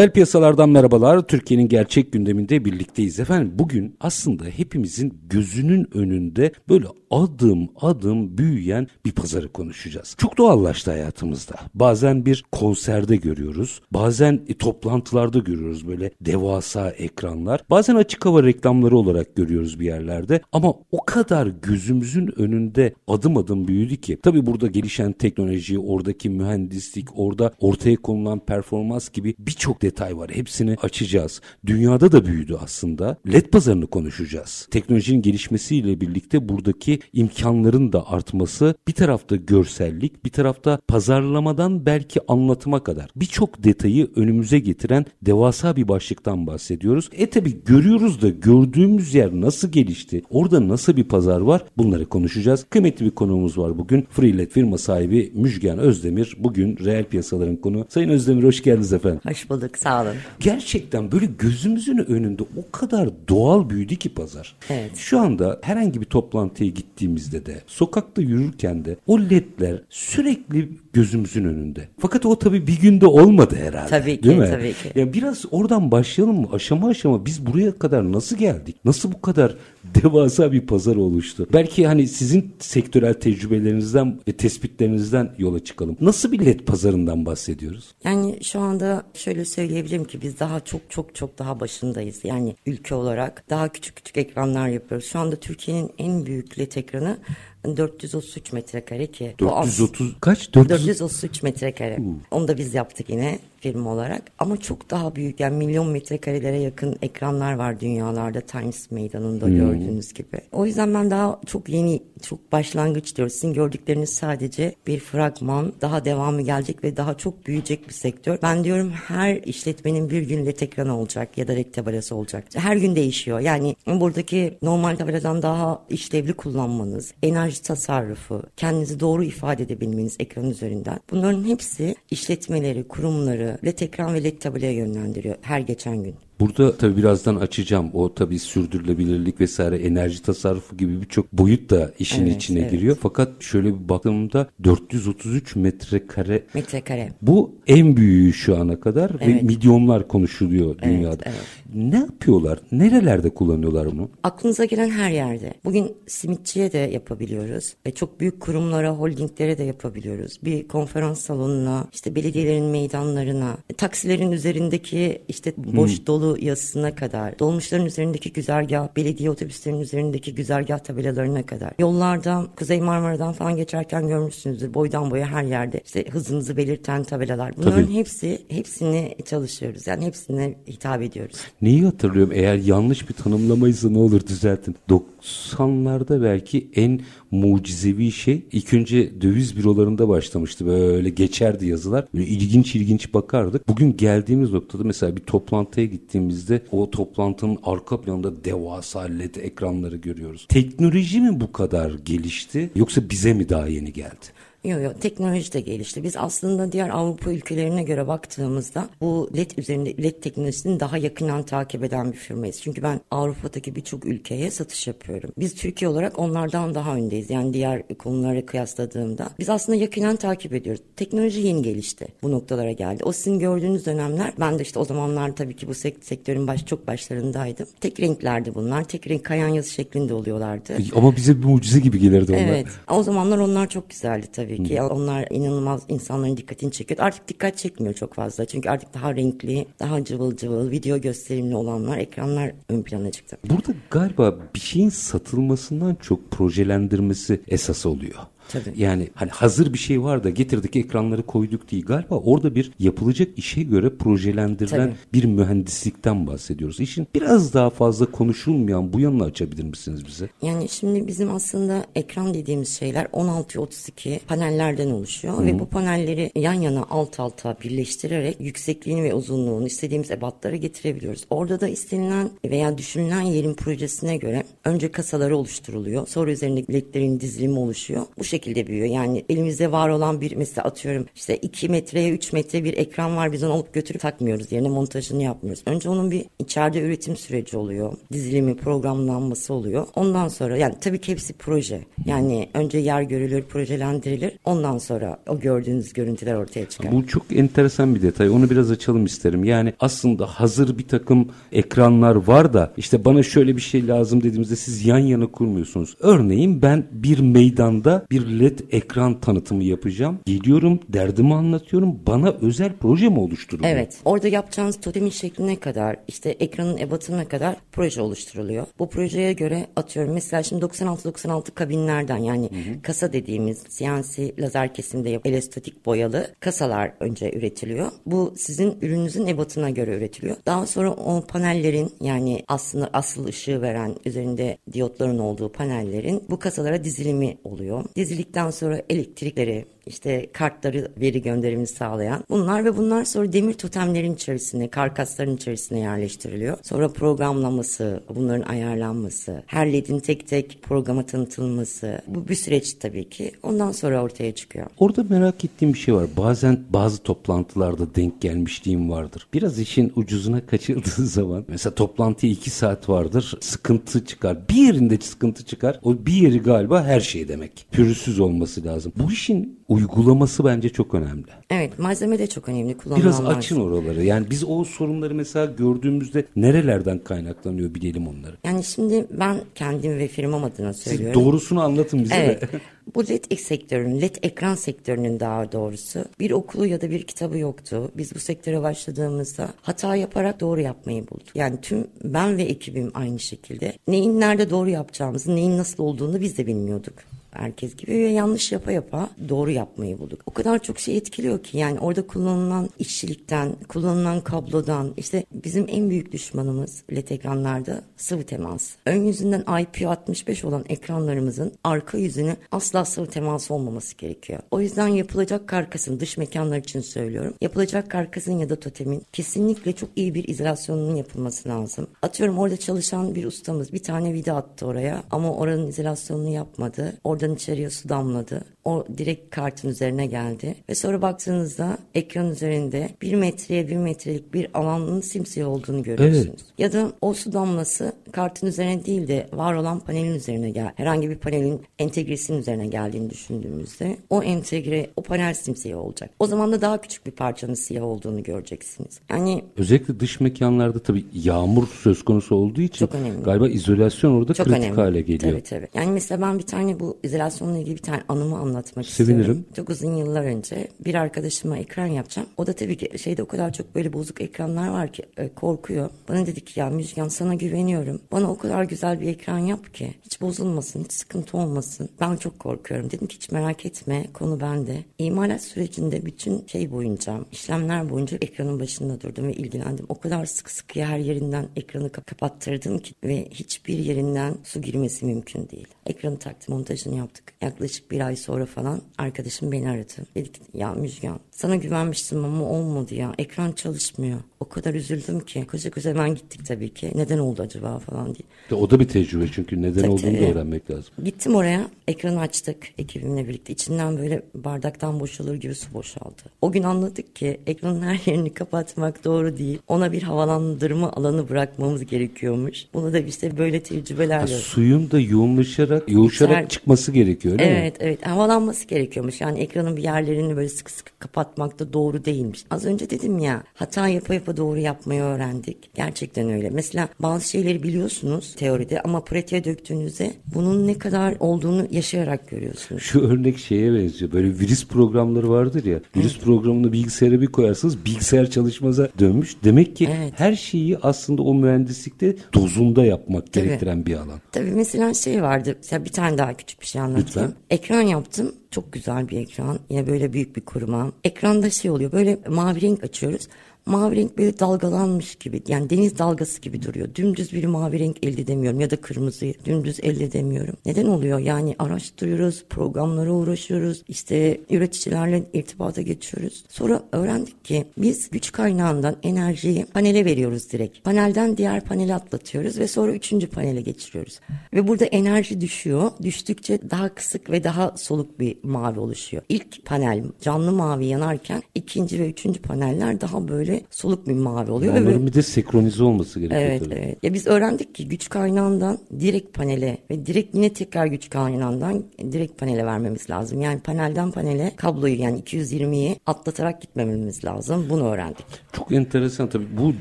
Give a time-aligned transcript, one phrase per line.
[0.00, 1.20] Reel piyasalardan merhabalar.
[1.20, 3.20] Türkiye'nin gerçek gündeminde birlikteyiz.
[3.20, 10.14] Efendim bugün aslında hepimizin gözünün önünde böyle adım adım büyüyen bir pazarı konuşacağız.
[10.18, 11.54] Çok doğallaştı hayatımızda.
[11.74, 13.80] Bazen bir konserde görüyoruz.
[13.92, 17.64] Bazen e, toplantılarda görüyoruz böyle devasa ekranlar.
[17.70, 20.40] Bazen açık hava reklamları olarak görüyoruz bir yerlerde.
[20.52, 24.18] Ama o kadar gözümüzün önünde adım adım büyüdü ki.
[24.22, 30.30] Tabii burada gelişen teknoloji, oradaki mühendislik, orada ortaya konulan performans gibi birçok detay var.
[30.30, 31.40] Hepsini açacağız.
[31.66, 33.16] Dünyada da büyüdü aslında.
[33.32, 34.68] LED pazarını konuşacağız.
[34.70, 42.84] Teknolojinin gelişmesiyle birlikte buradaki imkanların da artması bir tarafta görsellik, bir tarafta pazarlamadan belki anlatıma
[42.84, 47.10] kadar birçok detayı önümüze getiren devasa bir başlıktan bahsediyoruz.
[47.12, 50.22] E tabi görüyoruz da gördüğümüz yer nasıl gelişti?
[50.30, 51.64] Orada nasıl bir pazar var?
[51.76, 52.66] Bunları konuşacağız.
[52.70, 54.06] Kıymetli bir konuğumuz var bugün.
[54.10, 56.36] Freelet firma sahibi Müjgan Özdemir.
[56.38, 57.86] Bugün reel piyasaların konu.
[57.88, 59.20] Sayın Özdemir hoş geldiniz efendim.
[59.24, 60.16] Hoş bulduk sağ olun.
[60.40, 64.56] Gerçekten böyle gözümüzün önünde o kadar doğal büyüdü ki pazar.
[64.70, 64.96] Evet.
[64.96, 71.88] Şu anda herhangi bir toplantıya gittiğimizde de sokakta yürürken de o ledler sürekli gözümüzün önünde.
[71.98, 73.90] Fakat o tabii bir günde olmadı herhalde.
[73.90, 74.48] Tabii ki, değil mi?
[74.50, 74.92] tabii ki.
[74.94, 76.48] Yani biraz oradan başlayalım mı?
[76.52, 78.76] Aşama aşama biz buraya kadar nasıl geldik?
[78.84, 79.56] Nasıl bu kadar
[80.02, 81.46] devasa bir pazar oluştu?
[81.52, 85.96] Belki hani sizin sektörel tecrübelerinizden ve tespitlerinizden yola çıkalım.
[86.00, 87.94] Nasıl bir led pazarından bahsediyoruz?
[88.04, 92.20] Yani şu anda şöyle söyleyebilirim ki biz daha çok çok çok daha başındayız.
[92.24, 95.06] Yani ülke olarak daha küçük küçük ekranlar yapıyoruz.
[95.06, 97.18] Şu anda Türkiye'nin en büyük led ekranı
[97.64, 99.34] 433 metrekare ki.
[99.40, 100.54] bu az- 430 kaç?
[100.54, 101.98] 400 433 metrekare.
[102.30, 104.22] Onu da biz yaptık yine firma olarak.
[104.38, 110.40] Ama çok daha büyük yani milyon metrekarelere yakın ekranlar var dünyalarda Times Meydanı'nda gördüğünüz gibi.
[110.52, 113.34] O yüzden ben daha çok yeni, çok başlangıç diyoruz.
[113.34, 115.72] Sizin gördükleriniz sadece bir fragman.
[115.80, 118.38] Daha devamı gelecek ve daha çok büyüyecek bir sektör.
[118.42, 122.44] Ben diyorum her işletmenin bir gün led ekranı olacak ya da led tabelası olacak.
[122.54, 123.40] Her gün değişiyor.
[123.40, 131.00] Yani buradaki normal tabeladan daha işlevli kullanmanız, enerji tasarrufu, kendinizi doğru ifade edebilmeniz ekran üzerinden.
[131.10, 136.14] Bunların hepsi işletmeleri, kurumları led ekran ve led tabelaya yönlendiriyor her geçen gün.
[136.40, 137.90] Burada tabii birazdan açacağım.
[137.92, 142.70] O tabii sürdürülebilirlik vesaire enerji tasarrufu gibi birçok boyut da işin Evet, içine evet.
[142.70, 142.96] giriyor.
[143.00, 147.12] Fakat şöyle bir baktığımda 433 metrekare Metrekare.
[147.22, 149.42] bu en büyüğü şu ana kadar ve Evet.
[149.42, 151.22] milyonlar konuşuluyor dünyada.
[151.26, 151.36] evet.
[151.74, 152.58] Ne yapıyorlar?
[152.72, 154.08] Nerelerde kullanıyorlar bunu?
[154.22, 155.54] Aklınıza gelen her yerde.
[155.64, 157.74] Bugün simitçiye de yapabiliyoruz.
[157.86, 160.38] Ve çok büyük kurumlara, holdinglere de yapabiliyoruz.
[160.44, 168.32] Bir konferans salonuna, işte belediyelerin meydanlarına, taksilerin üzerindeki işte boş dolu yazısına kadar, dolmuşların üzerindeki
[168.32, 171.72] güzergah, belediye otobüslerinin üzerindeki güzergah tabelalarına kadar.
[171.78, 174.74] Yollarda, Kuzey Marmara'dan falan geçerken görmüşsünüzdür.
[174.74, 177.56] Boydan boya her yerde işte hızınızı belirten tabelalar.
[177.56, 177.94] Bunların Tabii.
[177.94, 179.86] hepsi, hepsini çalışıyoruz.
[179.86, 181.36] Yani hepsine hitap ediyoruz.
[181.62, 182.32] Neyi hatırlıyorum?
[182.34, 184.76] Eğer yanlış bir tanımlamaysa ne olur düzeltin.
[184.88, 190.66] 90'larda belki en mucizevi şey ilk önce döviz bürolarında başlamıştı.
[190.66, 192.06] Böyle geçerdi yazılar.
[192.14, 193.68] Böyle ilginç ilginç bakardık.
[193.68, 200.46] Bugün geldiğimiz noktada mesela bir toplantıya gittiğimizde o toplantının arka planında devasa led ekranları görüyoruz.
[200.48, 204.26] Teknoloji mi bu kadar gelişti yoksa bize mi daha yeni geldi?
[204.64, 206.02] Yok yok teknoloji de gelişti.
[206.02, 211.84] Biz aslında diğer Avrupa ülkelerine göre baktığımızda bu LED üzerinde LED teknolojisini daha yakından takip
[211.84, 212.60] eden bir firmayız.
[212.62, 215.30] Çünkü ben Avrupa'daki birçok ülkeye satış yapıyorum.
[215.38, 217.30] Biz Türkiye olarak onlardan daha öndeyiz.
[217.30, 219.30] Yani diğer konulara kıyasladığımda.
[219.38, 220.82] Biz aslında yakından takip ediyoruz.
[220.96, 222.06] Teknoloji yeni gelişti.
[222.22, 223.04] Bu noktalara geldi.
[223.04, 226.66] O sizin gördüğünüz dönemler ben de işte o zamanlar tabii ki bu sek- sektörün baş,
[226.66, 227.66] çok başlarındaydım.
[227.80, 228.84] Tek renklerdi bunlar.
[228.84, 230.76] Tek renk kayan yazı şeklinde oluyorlardı.
[230.96, 232.40] Ama bize bir mucize gibi gelirdi onlar.
[232.40, 232.66] Evet.
[232.90, 234.82] O zamanlar onlar çok güzeldi tabii ki.
[234.82, 237.00] Onlar inanılmaz insanların dikkatini çekiyor.
[237.00, 238.44] Artık dikkat çekmiyor çok fazla.
[238.44, 243.36] Çünkü artık daha renkli, daha cıvıl cıvıl, video gösterimli olanlar, ekranlar ön plana çıktı.
[243.50, 248.18] Burada galiba bir şeyin satılmasından çok projelendirmesi esas oluyor.
[248.52, 248.72] Tabii.
[248.76, 251.86] Yani hani hazır bir şey var da getirdik ekranları koyduk değil.
[251.86, 254.96] Galiba orada bir yapılacak işe göre projelendirilen Tabii.
[255.12, 256.80] bir mühendislikten bahsediyoruz.
[256.80, 260.28] İşin biraz daha fazla konuşulmayan bu yanını açabilir misiniz bize?
[260.42, 266.86] Yani şimdi bizim aslında ekran dediğimiz şeyler 16-32 panellerden oluşuyor ve bu panelleri yan yana
[266.90, 271.24] alt alta birleştirerek yüksekliğini ve uzunluğunu istediğimiz ebatlara getirebiliyoruz.
[271.30, 276.06] Orada da istenilen veya düşünülen yerin projesine göre önce kasaları oluşturuluyor.
[276.06, 278.06] Sonra üzerinde ledlerin dizilimi oluşuyor.
[278.18, 278.86] Bu şekilde büyüyor.
[278.86, 283.32] Yani elimizde var olan bir mesela atıyorum işte 2 metreye 3 metre bir ekran var
[283.32, 284.52] biz onu alıp götürüp takmıyoruz.
[284.52, 285.62] Yerine montajını yapmıyoruz.
[285.66, 287.92] Önce onun bir içeride üretim süreci oluyor.
[288.12, 289.86] Dizilimi, programlanması oluyor.
[289.94, 291.80] Ondan sonra yani tabii ki hepsi proje.
[292.04, 294.32] Yani önce yer görülür, projelendirilir.
[294.44, 296.92] Ondan sonra o gördüğünüz görüntüler ortaya çıkar.
[296.92, 298.30] Bu çok enteresan bir detay.
[298.30, 299.44] Onu biraz açalım isterim.
[299.44, 304.56] Yani aslında hazır bir takım ekranlar var da işte bana şöyle bir şey lazım dediğimizde
[304.56, 305.96] siz yan yana kurmuyorsunuz.
[306.00, 310.18] Örneğin ben bir meydanda bir led ekran tanıtımı yapacağım.
[310.26, 312.00] Geliyorum derdimi anlatıyorum.
[312.06, 313.72] Bana özel proje mi oluşturuluyor?
[313.72, 313.98] Evet.
[314.04, 318.66] Orada yapacağınız totemin şekline kadar işte ekranın ebatına kadar proje oluşturuluyor.
[318.78, 322.50] Bu projeye göre atıyorum mesela şimdi 96-96 kabinlerden yani
[322.82, 327.92] kasa dediğimiz CNC lazer kesimde elestotik boyalı kasalar önce üretiliyor.
[328.06, 330.36] Bu sizin ürününüzün ebatına göre üretiliyor.
[330.46, 336.84] Daha sonra o panellerin yani aslında asıl ışığı veren üzerinde diyotların olduğu panellerin bu kasalara
[336.84, 337.84] dizilimi oluyor.
[338.20, 344.68] Dizildikten sonra elektrikleri işte kartları veri gönderimini sağlayan bunlar ve bunlar sonra demir totemlerin içerisine,
[344.68, 346.58] karkasların içerisine yerleştiriliyor.
[346.62, 352.02] Sonra programlaması, bunların ayarlanması, her ledin tek tek programa tanıtılması.
[352.06, 353.32] Bu bir süreç tabii ki.
[353.42, 354.66] Ondan sonra ortaya çıkıyor.
[354.78, 356.06] Orada merak ettiğim bir şey var.
[356.16, 359.26] Bazen bazı toplantılarda denk gelmişliğim vardır.
[359.34, 363.34] Biraz işin ucuzuna kaçıldığı zaman mesela toplantıya iki saat vardır.
[363.40, 364.48] Sıkıntı çıkar.
[364.48, 365.80] Bir yerinde sıkıntı çıkar.
[365.82, 367.66] O bir yeri galiba her şey demek.
[367.72, 368.92] Pürüzsüz olması lazım.
[368.96, 371.24] Bu işin uygulaması bence çok önemli.
[371.50, 372.76] Evet malzeme de çok önemli.
[372.76, 373.38] Kullanılan Biraz malzeme.
[373.38, 374.04] açın oraları.
[374.04, 378.36] Yani biz o sorunları mesela gördüğümüzde nerelerden kaynaklanıyor bilelim onları.
[378.44, 381.24] Yani şimdi ben kendim ve firmam adına Siz söylüyorum.
[381.24, 382.42] doğrusunu anlatın bize Evet.
[382.42, 382.48] de.
[382.94, 387.90] Bu LED sektörünün, LED ekran sektörünün daha doğrusu bir okulu ya da bir kitabı yoktu.
[387.96, 391.26] Biz bu sektöre başladığımızda hata yaparak doğru yapmayı bulduk.
[391.36, 396.38] Yani tüm ben ve ekibim aynı şekilde neyin nerede doğru yapacağımızı, neyin nasıl olduğunu biz
[396.38, 396.94] de bilmiyorduk
[397.30, 400.20] herkes gibi ve yanlış yapa yapa doğru yapmayı bulduk.
[400.26, 405.90] O kadar çok şey etkiliyor ki yani orada kullanılan işçilikten, kullanılan kablodan işte bizim en
[405.90, 408.70] büyük düşmanımız LED ekranlarda sıvı temas.
[408.86, 414.40] Ön yüzünden IP65 olan ekranlarımızın arka yüzünü asla sıvı temas olmaması gerekiyor.
[414.50, 417.34] O yüzden yapılacak karkasın dış mekanlar için söylüyorum.
[417.40, 421.86] Yapılacak karkasın ya da totemin kesinlikle çok iyi bir izolasyonunun yapılması lazım.
[422.02, 426.92] Atıyorum orada çalışan bir ustamız bir tane vida attı oraya ama oranın izolasyonunu yapmadı.
[427.20, 428.44] Oradan içeriye su damladı.
[428.64, 430.54] O direkt kartın üzerine geldi.
[430.68, 436.26] Ve sonra baktığınızda ekran üzerinde bir metreye bir metrelik bir alanın simsiyah olduğunu görüyorsunuz.
[436.28, 436.58] Evet.
[436.58, 440.72] Ya da o su damlası kartın üzerine değil de var olan panelin üzerine gel.
[440.76, 446.10] Herhangi bir panelin entegresinin üzerine geldiğini düşündüğümüzde o entegre, o panel simsiyah olacak.
[446.18, 449.00] O zaman da daha küçük bir parçanın siyah olduğunu göreceksiniz.
[449.10, 453.22] Yani Özellikle dış mekanlarda tabii yağmur söz konusu olduğu için Çok önemli.
[453.22, 454.76] galiba izolasyon orada çok kritik önemli.
[454.76, 455.32] hale geliyor.
[455.32, 455.68] Tabii tabii.
[455.74, 459.20] Yani mesela ben bir tane bu izolasyonla ilgili bir tane anımı anlatmak Sevinirim.
[459.20, 459.44] istiyorum.
[459.56, 462.28] Çok uzun yıllar önce bir arkadaşıma ekran yapacağım.
[462.36, 465.90] O da tabii ki şeyde o kadar çok böyle bozuk ekranlar var ki e, korkuyor.
[466.08, 468.00] Bana dedi ki ya Müjgan sana güveniyorum.
[468.12, 471.88] Bana o kadar güzel bir ekran yap ki hiç bozulmasın, hiç sıkıntı olmasın.
[472.00, 472.90] Ben çok korkuyorum.
[472.90, 474.84] Dedim ki hiç merak etme konu bende.
[474.98, 479.86] İmalat sürecinde bütün şey boyunca, işlemler boyunca ekranın başında durdum ve ilgilendim.
[479.88, 485.04] O kadar sık sık her yerinden ekranı kap- kapattırdım ki ve hiçbir yerinden su girmesi
[485.06, 485.68] mümkün değil.
[485.86, 487.32] Ekranı taktım, montajını yaptık.
[487.42, 489.92] Yaklaşık bir ay sonra falan arkadaşım beni aradı.
[490.14, 493.12] Dedi ki ya Müjgan sana güvenmiştim ama olmadı ya.
[493.18, 494.20] Ekran çalışmıyor.
[494.40, 495.46] O kadar üzüldüm ki.
[495.50, 496.92] Koca koca hemen gittik tabii ki.
[496.94, 498.24] Neden oldu acaba falan diye.
[498.50, 500.26] De O da bir tecrübe çünkü neden Tabii, olduğunu da tabii.
[500.32, 500.92] öğrenmek lazım.
[501.04, 503.52] Gittim oraya, ekranı açtık ekibimle birlikte.
[503.52, 506.22] İçinden böyle bardaktan boşalır gibi su boşaldı.
[506.42, 509.58] O gün anladık ki ekranın her yerini kapatmak doğru değil.
[509.68, 512.66] Ona bir havalandırma alanı bırakmamız gerekiyormuş.
[512.74, 514.26] Bunu da işte böyle Ha, tecrübelerle...
[514.26, 516.48] suyun da yoğunlaşarak, yoğuşarak Güzel.
[516.48, 517.56] çıkması gerekiyor öyle mi?
[517.60, 519.20] Evet evet havalanması gerekiyormuş.
[519.20, 522.44] Yani ekranın bir yerlerini böyle sıkı sıkı kapatmak da doğru değilmiş.
[522.50, 525.74] Az önce dedim ya hata yapa yapa doğru yapmayı öğrendik.
[525.74, 526.50] Gerçekten öyle.
[526.50, 532.82] Mesela bazı şeyleri biliyorsunuz teoride ama pratiğe döktüğünüzde bunun ne kadar olduğunu yaşayarak görüyorsunuz.
[532.82, 534.12] Şu örnek şeye benziyor.
[534.12, 535.80] Böyle virüs programları vardır ya.
[535.96, 536.24] Virüs evet.
[536.24, 539.36] programını bilgisayara bir koyarsınız bilgisayar çalışmaza dönmüş.
[539.44, 540.12] Demek ki evet.
[540.16, 543.44] her şeyi aslında o mühendislikte dozunda yapmak Tabii.
[543.44, 544.20] gerektiren bir alan.
[544.32, 545.54] Tabii mesela şey vardı.
[545.56, 547.06] Mesela bir tane daha küçük bir şey anlatayım.
[547.06, 547.32] Lütfen.
[547.50, 547.82] Ekran
[548.20, 548.40] yaptım.
[548.50, 549.58] Çok güzel bir ekran.
[549.70, 550.92] Yine böyle büyük bir kuruma.
[551.04, 551.92] Ekranda şey oluyor.
[551.92, 553.28] Böyle mavi renk açıyoruz
[553.70, 556.94] mavi renk böyle dalgalanmış gibi yani deniz dalgası gibi duruyor.
[556.94, 560.54] Dümdüz bir mavi renk elde edemiyorum ya da kırmızıyı dümdüz elde edemiyorum.
[560.66, 561.18] Neden oluyor?
[561.18, 566.44] Yani araştırıyoruz, programlara uğraşıyoruz, işte üreticilerle irtibata geçiyoruz.
[566.48, 570.84] Sonra öğrendik ki biz güç kaynağından enerjiyi panele veriyoruz direkt.
[570.84, 574.20] Panelden diğer panele atlatıyoruz ve sonra üçüncü panele geçiriyoruz.
[574.54, 575.90] Ve burada enerji düşüyor.
[576.02, 579.22] Düştükçe daha kısık ve daha soluk bir mavi oluşuyor.
[579.28, 584.72] İlk panel canlı mavi yanarken ikinci ve üçüncü paneller daha böyle soluk bir mavi oluyor.
[584.72, 585.06] Onların evet.
[585.06, 586.42] bir de senkronize olması gerekiyor.
[586.42, 586.74] Evet, tabii.
[586.74, 586.98] evet.
[587.02, 592.38] Ya biz öğrendik ki güç kaynağından direkt panele ve direkt yine tekrar güç kaynağından direkt
[592.38, 593.40] panele vermemiz lazım.
[593.40, 597.66] Yani panelden panele kabloyu yani 220'yi atlatarak gitmememiz lazım.
[597.70, 598.26] Bunu öğrendik.
[598.52, 599.46] Çok enteresan tabii.
[599.58, 599.74] Bu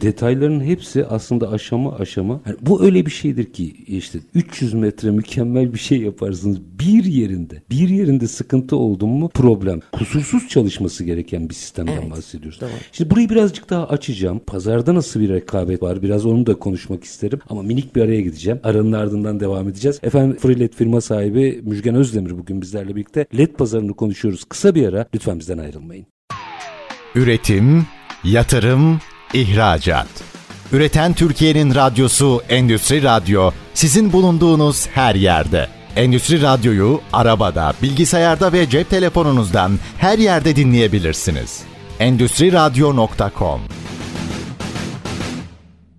[0.02, 2.42] detayların hepsi aslında aşama aşama.
[2.46, 6.60] Yani bu öyle bir şeydir ki işte 300 metre mükemmel bir şey yaparsınız.
[6.80, 9.80] Bir yerinde, bir yerinde sıkıntı oldu mu problem.
[9.92, 12.62] Kusursuz çalışması gereken bir sistemden evet, bahsediyoruz.
[12.62, 12.70] Doğru.
[12.92, 13.30] Şimdi burayı
[13.60, 14.40] birazcık daha açacağım.
[14.40, 16.02] Pazarda nasıl bir rekabet var?
[16.02, 17.40] Biraz onu da konuşmak isterim.
[17.50, 18.60] Ama minik bir araya gideceğim.
[18.64, 20.00] Aranın ardından devam edeceğiz.
[20.04, 23.26] Efendim Freeled firma sahibi Müjgan Özdemir bugün bizlerle birlikte.
[23.38, 24.44] LED pazarını konuşuyoruz.
[24.44, 25.06] Kısa bir ara.
[25.16, 26.06] Lütfen bizden ayrılmayın.
[27.16, 27.86] Üretim,
[28.24, 29.00] yatırım,
[29.34, 30.08] ihracat.
[30.72, 35.68] Üreten Türkiye'nin radyosu Endüstri Radyo sizin bulunduğunuz her yerde.
[35.96, 43.62] Endüstri Radyo'yu arabada, bilgisayarda ve cep telefonunuzdan her yerde dinleyebilirsiniz endüstriradyo.com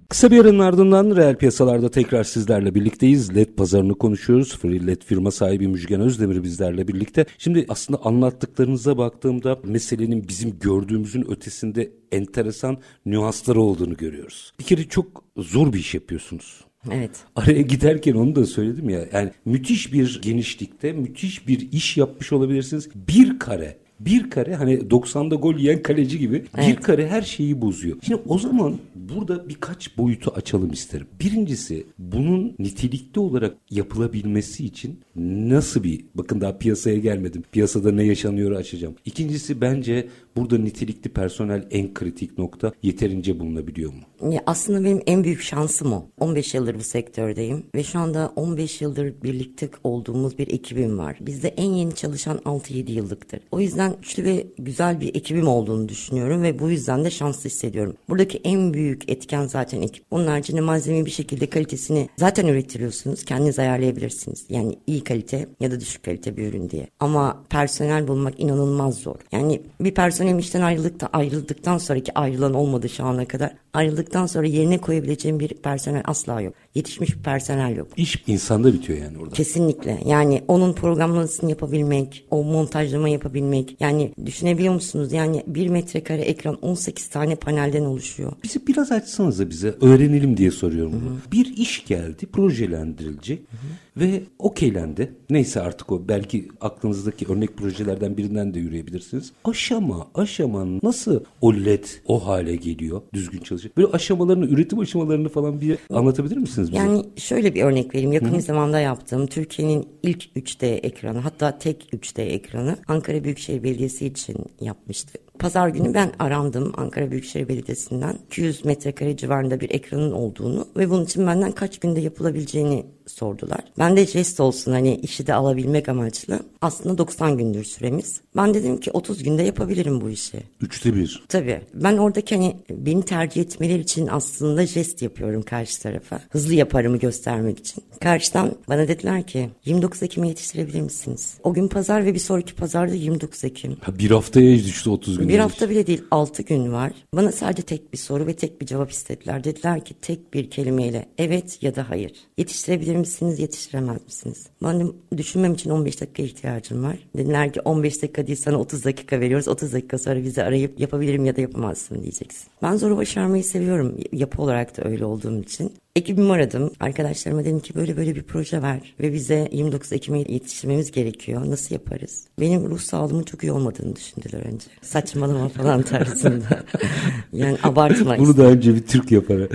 [0.09, 3.37] Kısa bir aranın ardından reel piyasalarda tekrar sizlerle birlikteyiz.
[3.37, 4.59] LED pazarını konuşuyoruz.
[4.59, 7.26] Free LED firma sahibi Müjgan Özdemir bizlerle birlikte.
[7.38, 14.52] Şimdi aslında anlattıklarınıza baktığımda meselenin bizim gördüğümüzün ötesinde enteresan nüansları olduğunu görüyoruz.
[14.59, 16.64] Bir kere çok zor bir iş yapıyorsunuz.
[16.90, 17.11] Evet.
[17.37, 19.07] Araya giderken onu da söyledim ya.
[19.12, 22.88] Yani müthiş bir genişlikte, müthiş bir iş yapmış olabilirsiniz.
[22.95, 26.69] Bir kare bir kare hani 90'da gol yiyen kaleci gibi evet.
[26.69, 27.97] bir kare her şeyi bozuyor.
[28.02, 31.07] Şimdi o zaman burada birkaç boyutu açalım isterim.
[31.21, 37.42] Birincisi bunun nitelikli olarak yapılabilmesi için nasıl bir bakın daha piyasaya gelmedim.
[37.52, 38.95] Piyasada ne yaşanıyor açacağım.
[39.04, 44.33] İkincisi bence burada nitelikli personel en kritik nokta yeterince bulunabiliyor mu?
[44.33, 46.07] Ya aslında benim en büyük şansım o.
[46.21, 51.19] 15 yıldır bu sektördeyim ve şu anda 15 yıldır birlikte olduğumuz bir ekibim var.
[51.21, 53.40] Bizde en yeni çalışan 6-7 yıllıktır.
[53.50, 57.97] O yüzden güçlü ve güzel bir ekibim olduğunu düşünüyorum ve bu yüzden de şanslı hissediyorum.
[58.09, 60.04] Buradaki en büyük etken zaten ekip.
[60.11, 63.25] Onun haricinde malzemeyi bir şekilde kalitesini zaten üretiriyorsunuz.
[63.25, 64.44] Kendiniz ayarlayabilirsiniz.
[64.49, 66.87] Yani iyi kalite ya da düşük kalite bir ürün diye.
[67.00, 69.16] Ama personel bulmak inanılmaz zor.
[69.32, 73.54] Yani bir personel işten ayrıldıkta ayrıldıktan sonraki ayrılan olmadı şu ana kadar.
[73.73, 76.54] Ayrıldıktan sonra yerine koyabileceğim bir personel asla yok.
[76.75, 77.89] Yetişmiş bir personel yok.
[77.97, 79.35] İş insanda bitiyor yani orada.
[79.35, 80.00] Kesinlikle.
[80.07, 83.77] Yani onun programlamasını yapabilmek, o montajlama yapabilmek.
[83.81, 85.12] Yani düşünebiliyor musunuz?
[85.12, 88.33] Yani bir metrekare ekran 18 tane panelden oluşuyor.
[88.45, 91.11] Bizi biraz açsanız da bize öğrenelim diye soruyorum bunu.
[91.11, 91.33] Hı-hı.
[91.33, 93.39] Bir iş geldi, projelendirilecek.
[93.39, 95.12] Hı-hı ve okeylendi.
[95.30, 99.32] Neyse artık o belki aklınızdaki örnek projelerden birinden de yürüyebilirsiniz.
[99.44, 103.75] Aşama aşama nasıl o led o hale geliyor düzgün çalışıyor.
[103.76, 106.82] Böyle aşamalarını üretim aşamalarını falan bir anlatabilir misiniz bize?
[106.82, 108.12] Yani şöyle bir örnek vereyim.
[108.12, 108.40] Yakın Hı.
[108.40, 115.18] zamanda yaptığım Türkiye'nin ilk 3D ekranı hatta tek 3D ekranı Ankara Büyükşehir Belediyesi için yapmıştı.
[115.40, 121.04] Pazar günü ben arandım Ankara Büyükşehir Belediyesi'nden 200 metrekare civarında bir ekranın olduğunu ve bunun
[121.04, 123.61] için benden kaç günde yapılabileceğini sordular.
[123.78, 126.40] Ben de jest olsun hani işi de alabilmek amaçlı.
[126.61, 128.20] Aslında 90 gündür süremiz.
[128.37, 130.38] Ben dedim ki 30 günde yapabilirim bu işi.
[130.60, 131.22] Üçte bir.
[131.28, 131.60] Tabii.
[131.75, 136.20] Ben oradaki hani beni tercih etmeleri için aslında jest yapıyorum karşı tarafa.
[136.30, 137.84] Hızlı yaparımı göstermek için.
[138.00, 141.34] Karşıdan bana dediler ki 29 Ekim'e yetiştirebilir misiniz?
[141.42, 143.76] O gün pazar ve bir sonraki pazarda 29 Ekim.
[143.80, 145.28] Ha, bir haftaya düştü 30 gün.
[145.28, 146.92] Bir hafta bile değil 6 gün var.
[147.14, 149.44] Bana sadece tek bir soru ve tek bir cevap istediler.
[149.44, 152.12] Dediler ki tek bir kelimeyle evet ya da hayır.
[152.38, 154.46] Yetiştirebilir misiniz yetiştiremez misiniz?
[154.62, 154.84] Ben de
[155.16, 156.96] düşünmem için 15 dakika ihtiyacım var.
[157.16, 159.49] Dediler ki 15 dakika değil sana 30 dakika veriyoruz.
[159.49, 162.49] 30 dakika sonra bizi arayıp yapabilirim ya da yapamazsın diyeceksin.
[162.62, 163.97] Ben zoru başarmayı seviyorum.
[164.12, 165.73] Yapı olarak da öyle olduğum için.
[165.97, 166.70] Ekibimi aradım.
[166.80, 171.50] Arkadaşlarıma dedim ki böyle böyle bir proje var ve bize 29 Ekim'e yetiştirmemiz gerekiyor.
[171.50, 172.26] Nasıl yaparız?
[172.40, 174.66] Benim ruh sağlığımın çok iyi olmadığını düşündüler önce.
[174.82, 176.62] Saçmalama falan tarzında.
[177.32, 178.18] yani abartma.
[178.18, 179.37] Bunu da önce bir Türk yapar.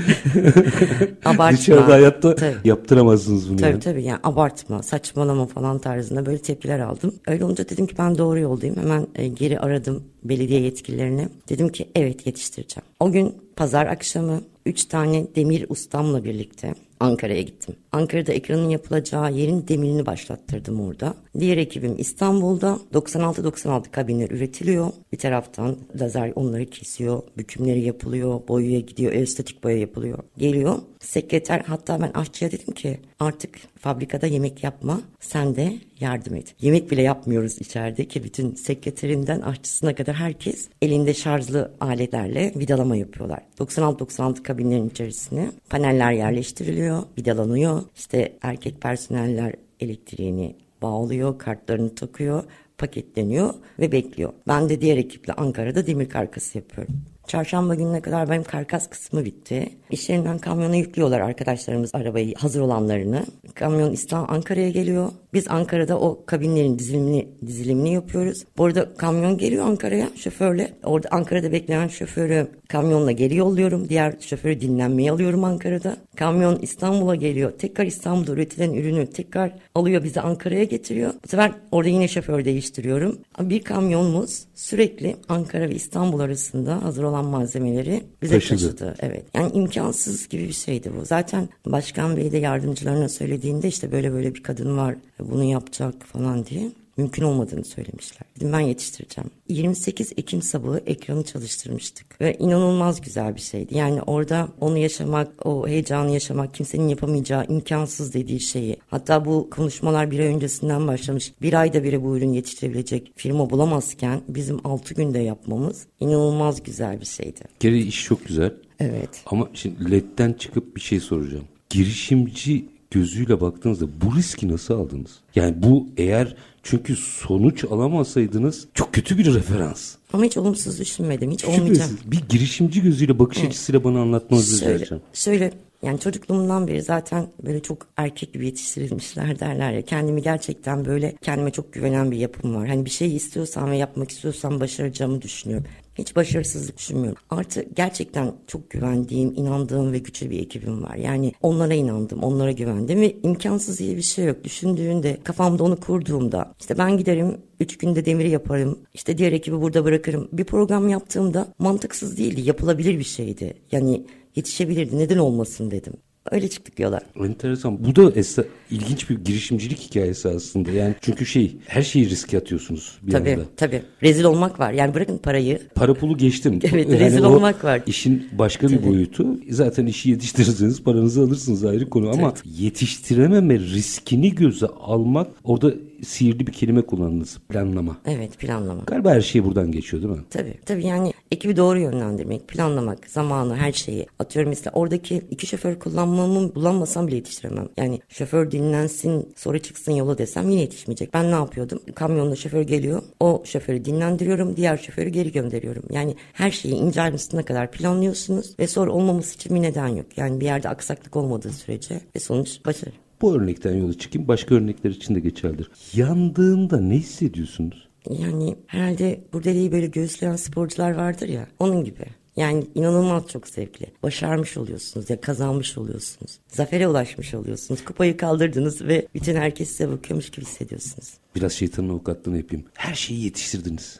[1.25, 1.51] abartma.
[1.51, 2.56] Dışarıda hayatta Tabii.
[2.63, 3.80] yaptıramazsınız bunu Tabii yani.
[3.80, 7.15] tabii yani abartma, saçmalama falan tarzında böyle tepkiler aldım.
[7.27, 8.77] Öyle olunca dedim ki ben doğru yoldayım.
[8.77, 11.27] Hemen e, geri aradım belediye yetkililerini.
[11.50, 12.86] Dedim ki evet yetiştireceğim.
[13.00, 17.75] O gün pazar akşamı üç tane demir ustamla birlikte Ankara'ya gittim.
[17.92, 21.14] Ankara'da ekranın yapılacağı yerin demirini başlattırdım orada.
[21.40, 24.92] Diğer ekibim İstanbul'da 96-96 kabinler üretiliyor.
[25.12, 30.20] Bir taraftan lazer onları kesiyor, bükümleri yapılıyor, boyaya gidiyor, estetik boya yapılıyor.
[30.38, 30.80] Geliyor.
[31.00, 36.56] Sekreter hatta ben aşçıya dedim ki artık fabrikada yemek yapma sen de yardım et.
[36.62, 43.40] Yemek bile yapmıyoruz içeride ki bütün sekreterinden aşçısına kadar herkes elinde şarjlı aletlerle vidalama yapıyorlar.
[43.60, 46.85] 96-96 kabinlerin içerisine paneller yerleştiriliyor,
[47.18, 47.82] vidalanıyor.
[47.96, 52.44] İşte erkek personeller elektriğini bağlıyor, kartlarını takıyor,
[52.77, 54.34] paketleniyor ve bekliyor.
[54.48, 56.96] Ben de diğer ekiple Ankara'da demir karkası yapıyorum.
[57.27, 59.70] Çarşamba gününe kadar benim karkas kısmı bitti.
[59.89, 63.25] İş yerinden kamyona yüklüyorlar arkadaşlarımız arabayı hazır olanlarını.
[63.55, 65.12] Kamyon İstanbul Ankara'ya geliyor.
[65.34, 68.44] Biz Ankara'da o kabinlerin dizilimini, dizilimini yapıyoruz.
[68.58, 70.74] Bu arada kamyon geliyor Ankara'ya şoförle.
[70.84, 73.89] Orada Ankara'da bekleyen şoförü kamyonla geri yolluyorum.
[73.89, 75.98] Diğer şoförü dinlenmeye alıyorum Ankara'da.
[76.15, 77.51] Kamyon İstanbul'a geliyor.
[77.51, 81.13] Tekrar İstanbul'da üretilen ürünü tekrar alıyor bizi Ankara'ya getiriyor.
[81.24, 83.17] Bu sefer orada yine şoför değiştiriyorum.
[83.39, 88.58] Bir kamyonumuz sürekli Ankara ve İstanbul arasında hazır olan malzemeleri bize Taşıdı.
[88.58, 88.96] taşıdı.
[89.00, 89.26] Evet.
[89.34, 91.06] Yani imkansız gibi bir şeydi bu.
[91.06, 96.46] Zaten Başkan Bey de yardımcılarına söylediğinde işte böyle böyle bir kadın var bunu yapacak falan
[96.46, 98.22] diye mümkün olmadığını söylemişler.
[98.36, 99.30] Dedim ben yetiştireceğim.
[99.50, 103.78] 28 Ekim sabahı ekranı çalıştırmıştık ve inanılmaz güzel bir şeydi.
[103.78, 108.78] Yani orada onu yaşamak, o heyecanı yaşamak, kimsenin yapamayacağı imkansız dediği şeyi.
[108.88, 111.34] Hatta bu konuşmalar bir ay öncesinden başlamış.
[111.42, 117.06] Bir ayda bile bu ürün yetiştirebilecek firma bulamazken bizim 6 günde yapmamız inanılmaz güzel bir
[117.06, 117.42] şeydi.
[117.60, 118.54] Geri iş çok güzel.
[118.80, 119.10] Evet.
[119.25, 121.46] Ama şimdi LED'den çıkıp bir şey soracağım.
[121.70, 125.20] Girişimci gözüyle baktığınızda bu riski nasıl aldınız?
[125.36, 126.36] Yani bu eğer
[126.66, 129.96] çünkü sonuç alamasaydınız çok kötü bir referans.
[130.14, 131.32] Ama hiç olumsuz düşünmedim.
[131.32, 131.90] Hiç olmayacak.
[132.06, 135.04] Bir girişimci gözüyle bakış açısıyla bana anlatmanızı rica edeceğim.
[135.14, 139.82] şöyle yani çocukluğumdan beri zaten böyle çok erkek gibi yetiştirilmişler derler ya.
[139.82, 142.67] Kendimi gerçekten böyle kendime çok güvenen bir yapım var.
[142.67, 145.65] Hani bir şey istiyorsam ve yapmak istiyorsam başaracağımı düşünüyorum.
[145.96, 147.22] Hiç başarısızlık düşünmüyorum.
[147.29, 150.96] Artı gerçekten çok güvendiğim, inandığım ve güçlü bir ekibim var.
[150.96, 154.44] Yani onlara inandım, onlara güvendim ve imkansız diye bir şey yok.
[154.44, 158.79] Düşündüğünde, kafamda onu kurduğumda işte ben giderim Üç günde demiri yaparım.
[158.94, 160.29] İşte diğer ekibi burada bırakırım.
[160.31, 162.42] Bir program yaptığımda mantıksız değildi.
[162.42, 163.53] Yapılabilir bir şeydi.
[163.72, 164.05] Yani
[164.36, 164.98] yetişebilirdi.
[164.98, 165.94] Neden olmasın dedim.
[166.32, 167.00] Öyle çıktık yola.
[167.26, 167.86] Enteresan.
[167.86, 170.72] Bu da esa- ilginç bir girişimcilik hikayesi aslında.
[170.72, 173.44] Yani çünkü şey her şeyi riske atıyorsunuz bir Tabii anda.
[173.58, 173.82] tabii.
[174.04, 174.74] Rezil olmak var.
[174.74, 175.60] Yani bırakın parayı.
[175.76, 176.60] Para pulu geçtim.
[176.74, 177.82] Evet, rezil o olmak var.
[177.88, 179.28] İşin başka bir boyutu.
[179.50, 185.74] Zaten işi yetiştirirseniz paranızı alırsınız ayrı konu ama yetiştirememe riskini göze almak orada
[186.05, 187.37] sihirli bir kelime kullandınız.
[187.50, 187.98] Planlama.
[188.05, 188.81] Evet planlama.
[188.87, 190.24] Galiba her şey buradan geçiyor değil mi?
[190.29, 194.07] Tabii tabii yani ekibi doğru yönlendirmek, planlamak, zamanı, her şeyi.
[194.20, 197.68] Atıyorum mesela oradaki iki şoför kullanmamı kullanmasam bile yetiştiremem.
[197.77, 201.13] Yani şoför dinlensin sonra çıksın yola desem yine yetişmeyecek.
[201.13, 201.79] Ben ne yapıyordum?
[201.96, 203.01] Kamyonda şoför geliyor.
[203.20, 204.57] O şoförü dinlendiriyorum.
[204.57, 205.83] Diğer şoförü geri gönderiyorum.
[205.91, 210.18] Yani her şeyi ince ayrıntısına kadar planlıyorsunuz ve sonra olmaması için bir neden yok.
[210.18, 212.91] Yani bir yerde aksaklık olmadığı sürece ve sonuç başarı.
[213.25, 214.27] Bu örnekten yola çıkayım.
[214.27, 215.70] Başka örnekler için de geçerlidir.
[215.94, 217.88] Yandığında ne hissediyorsunuz?
[218.09, 222.05] Yani herhalde bu deliği böyle göğüsleyen sporcular vardır ya onun gibi.
[222.35, 223.85] Yani inanılmaz çok zevkli.
[224.03, 226.40] Başarmış oluyorsunuz ya kazanmış oluyorsunuz.
[226.48, 227.85] Zafere ulaşmış oluyorsunuz.
[227.85, 231.14] Kupayı kaldırdınız ve bütün herkes size bakıyormuş gibi hissediyorsunuz.
[231.36, 232.66] Biraz şeytanın avukatlığını yapayım.
[232.74, 234.00] Her şeyi yetiştirdiniz.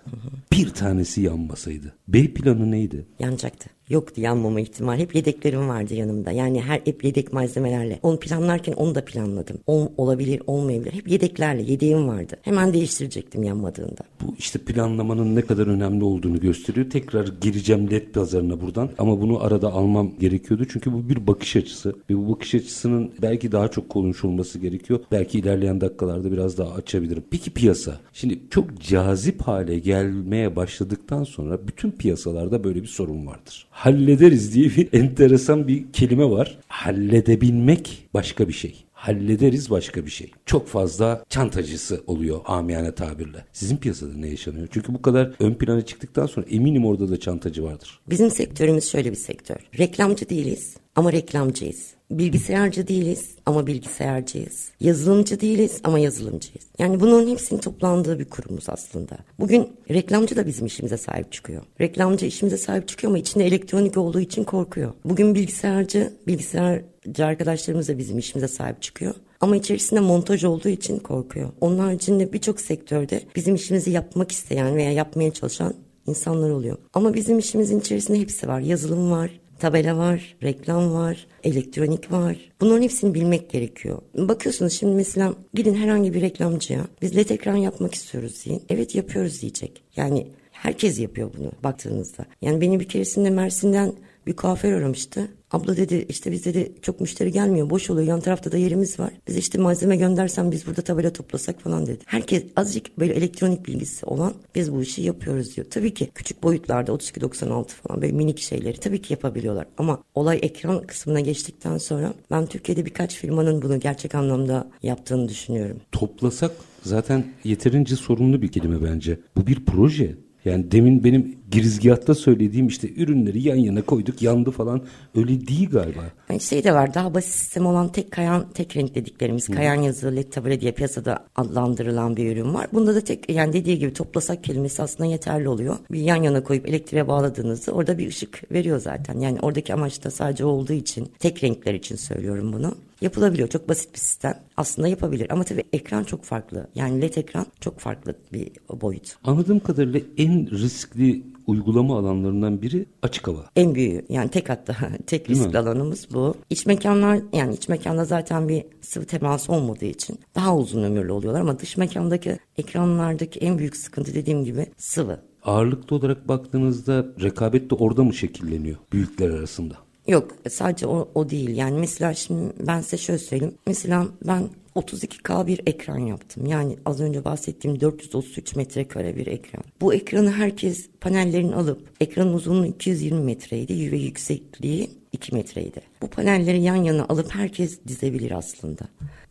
[0.52, 1.94] Bir tanesi yanmasaydı.
[2.08, 3.06] B planı neydi?
[3.20, 3.70] Yanacaktı.
[3.90, 4.98] Yoktu yanmama ihtimal.
[4.98, 6.32] Hep yedeklerim vardı yanımda.
[6.32, 8.00] Yani her hep yedek malzemelerle.
[8.04, 9.58] Onu planlarken onu da planladım.
[9.68, 10.94] Ol, olabilir, olmayabilir.
[10.94, 12.36] Hep yedeklerle, yedeğim vardı.
[12.42, 14.02] Hemen değiştirecektim yanmadığında.
[14.22, 16.90] Bu işte planlamanın ne kadar önemli olduğunu gösteriyor.
[16.90, 18.90] Tekrar gireceğim led pazarına buradan.
[18.98, 20.66] Ama bunu arada almam gerekiyordu.
[20.70, 21.96] Çünkü bu bir bakış açısı.
[22.10, 25.00] Ve bu bakış açısının belki daha çok konuşulması gerekiyor.
[25.12, 27.24] Belki ilerleyen dakikalarda biraz daha açabilirim.
[27.32, 28.00] Peki piyasa.
[28.14, 33.68] Şimdi çok cazip hale gelmeye başladıktan sonra bütün piyasalarda böyle bir sorun vardır.
[33.70, 36.58] Hallederiz diye bir enteresan bir kelime var.
[36.68, 40.32] Halledebilmek başka bir şey hallederiz başka bir şey.
[40.46, 43.46] Çok fazla çantacısı oluyor amiyane tabirle.
[43.54, 44.68] Sizin piyasada ne yaşanıyor?
[44.72, 48.00] Çünkü bu kadar ön plana çıktıktan sonra eminim orada da çantacı vardır.
[48.10, 49.58] Bizim sektörümüz şöyle bir sektör.
[49.80, 51.96] Reklamcı değiliz ama reklamcıyız.
[52.12, 54.70] bilgisayarcı değiliz ama bilgisayarcıyız.
[54.80, 56.66] Yazılımcı değiliz ama yazılımcıyız.
[56.80, 59.18] Yani bunların hepsinin toplandığı bir kurumuz aslında.
[59.40, 61.64] Bugün reklamcı da bizim işimize sahip çıkıyor.
[61.82, 64.94] Reklamcı işimize sahip çıkıyor ama içinde elektronik olduğu için korkuyor.
[65.06, 69.16] Bugün bilgisayarcı, bilgisayarcı arkadaşlarımız da bizim işimize sahip çıkıyor.
[69.42, 71.50] Ama içerisinde montaj olduğu için korkuyor.
[71.62, 75.74] Onun haricinde birçok sektörde bizim işimizi yapmak isteyen veya yapmaya çalışan
[76.08, 76.78] insanlar oluyor.
[76.94, 78.60] Ama bizim işimizin içerisinde hepsi var.
[78.60, 82.38] Yazılım var, tabela var, reklam var, elektronik var.
[82.62, 84.02] Bunların hepsini bilmek gerekiyor.
[84.18, 88.64] Bakıyorsunuz şimdi mesela gidin herhangi bir reklamcıya biz led ekran yapmak istiyoruz deyin.
[88.70, 89.84] Evet yapıyoruz diyecek.
[89.96, 92.26] Yani herkes yapıyor bunu baktığınızda.
[92.42, 93.94] Yani beni bir keresinde Mersin'den
[94.28, 95.28] bir kuaför aramıştı.
[95.52, 99.14] Abla dedi işte biz dedi çok müşteri gelmiyor boş oluyor yan tarafta da yerimiz var.
[99.28, 102.04] Biz işte malzeme göndersen biz burada tabela toplasak falan dedi.
[102.06, 105.68] Herkes azıcık böyle elektronik bilgisi olan biz bu işi yapıyoruz diyor.
[105.70, 109.68] Tabii ki küçük boyutlarda 32-96 falan böyle minik şeyleri tabii ki yapabiliyorlar.
[109.78, 115.78] Ama olay ekran kısmına geçtikten sonra ben Türkiye'de birkaç firmanın bunu gerçek anlamda yaptığını düşünüyorum.
[115.92, 116.52] Toplasak
[116.84, 119.20] zaten yeterince sorunlu bir kelime bence.
[119.36, 120.16] Bu bir proje.
[120.46, 124.82] Yani demin benim girizgahta söylediğim işte ürünleri yan yana koyduk yandı falan
[125.16, 126.02] öyle değil galiba.
[126.30, 130.16] Yani şey de var daha basit sistem olan tek kayan tek renk dediklerimiz kayan yazılı
[130.16, 132.68] led tabure diye piyasada adlandırılan bir ürün var.
[132.74, 135.78] Bunda da tek yani dediği gibi toplasak kelimesi aslında yeterli oluyor.
[135.92, 139.20] Bir yan yana koyup elektriğe bağladığınızda orada bir ışık veriyor zaten.
[139.20, 143.48] Yani oradaki amaç da sadece olduğu için tek renkler için söylüyorum bunu yapılabiliyor.
[143.48, 144.40] Çok basit bir sistem.
[144.58, 146.68] Aslında yapabilir ama tabii ekran çok farklı.
[146.76, 149.16] Yani LED ekran çok farklı bir boyut.
[149.24, 153.46] Anladığım kadarıyla en riskli uygulama alanlarından biri açık hava.
[153.56, 154.76] En büyüğü yani tek hatta
[155.08, 156.36] tek riskli alanımız bu.
[156.50, 161.42] İç mekanlar yani iç mekanda zaten bir sıvı teması olmadığı için daha uzun ömürlü oluyorlar
[161.42, 165.20] ama dış mekandaki ekranlardaki en büyük sıkıntı dediğim gibi sıvı.
[165.44, 169.85] Ağırlıklı olarak baktığınızda rekabet de orada mı şekilleniyor büyükler arasında?
[170.08, 173.56] Yok sadece o, o değil yani mesela şimdi ben size şöyle söyleyeyim.
[173.68, 176.46] Mesela ben 32K bir ekran yaptım.
[176.46, 179.64] Yani az önce bahsettiğim 433 metrekare bir ekran.
[179.82, 185.82] Bu ekranı herkes panellerini alıp ekranın uzunluğu 220 metreydi ve yüksekliği 2 metreydi.
[186.02, 188.82] Bu panelleri yan yana alıp herkes dizebilir aslında.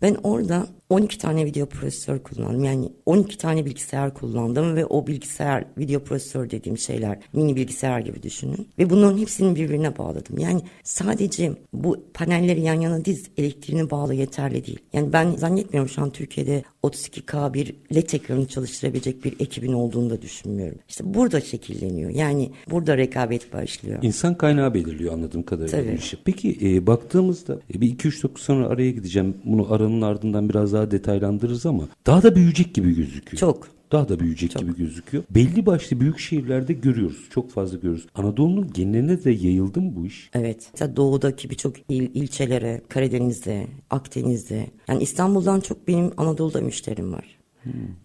[0.05, 2.64] Ben orada 12 tane video prosesör kullandım.
[2.64, 8.23] Yani 12 tane bilgisayar kullandım ve o bilgisayar video prosesör dediğim şeyler mini bilgisayar gibi
[8.23, 8.69] düşünün.
[8.79, 10.38] Ve bunların hepsini birbirine bağladım.
[10.38, 14.79] Yani sadece bu panelleri yan yana diz elektriğini bağlı yeterli değil.
[14.93, 20.23] Yani ben zannetmiyorum şu an Türkiye'de 32K bir LED ekranı çalıştırabilecek bir ekibin olduğunu da
[20.23, 20.79] düşünmüyorum.
[20.88, 22.11] İşte burada şekilleniyor.
[22.11, 23.99] Yani burada rekabet başlıyor.
[24.03, 26.21] İnsan kaynağı belirliyor anladığım kadarıyla Tabii.
[26.25, 29.37] Peki e, baktığımızda e, bir 2-3 dakika sonra araya gideceğim.
[29.45, 33.40] Bunu aranın ardından biraz daha detaylandırırız ama daha da büyüyecek gibi gözüküyor.
[33.40, 33.68] Çok.
[33.92, 35.24] Daha da büyüyecek gibi gözüküyor.
[35.30, 37.24] Belli başlı büyük şehirlerde görüyoruz.
[37.30, 38.07] Çok fazla görüyoruz.
[38.14, 40.30] Anadolu'nun geneline de yayıldı mı bu iş?
[40.35, 40.68] Evet.
[40.72, 44.66] Mesela doğudaki birçok il, ilçelere, Karadeniz'de, Akdeniz'de.
[44.88, 47.38] Yani İstanbul'dan çok benim Anadolu'da müşterim var.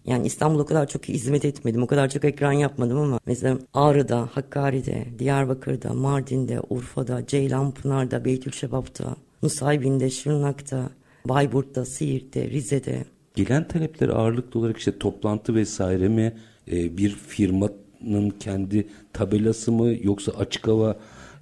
[0.04, 1.82] Yani İstanbul'a o kadar çok hizmet etmedim.
[1.82, 10.10] O kadar çok ekran yapmadım ama mesela Ağrı'da, Hakkari'de, Diyarbakır'da, Mardin'de, Urfa'da, Ceylanpınar'da, Beytülşebap'ta, Nusaybin'de,
[10.10, 10.90] Şırnak'ta,
[11.24, 13.04] Bayburt'ta, Siirt'te, Rize'de.
[13.34, 16.32] Gelen talepler ağırlıklı olarak işte toplantı vesaire mi?
[16.72, 19.94] E, bir firmanın kendi tabelası mı?
[20.02, 20.96] Yoksa açık hava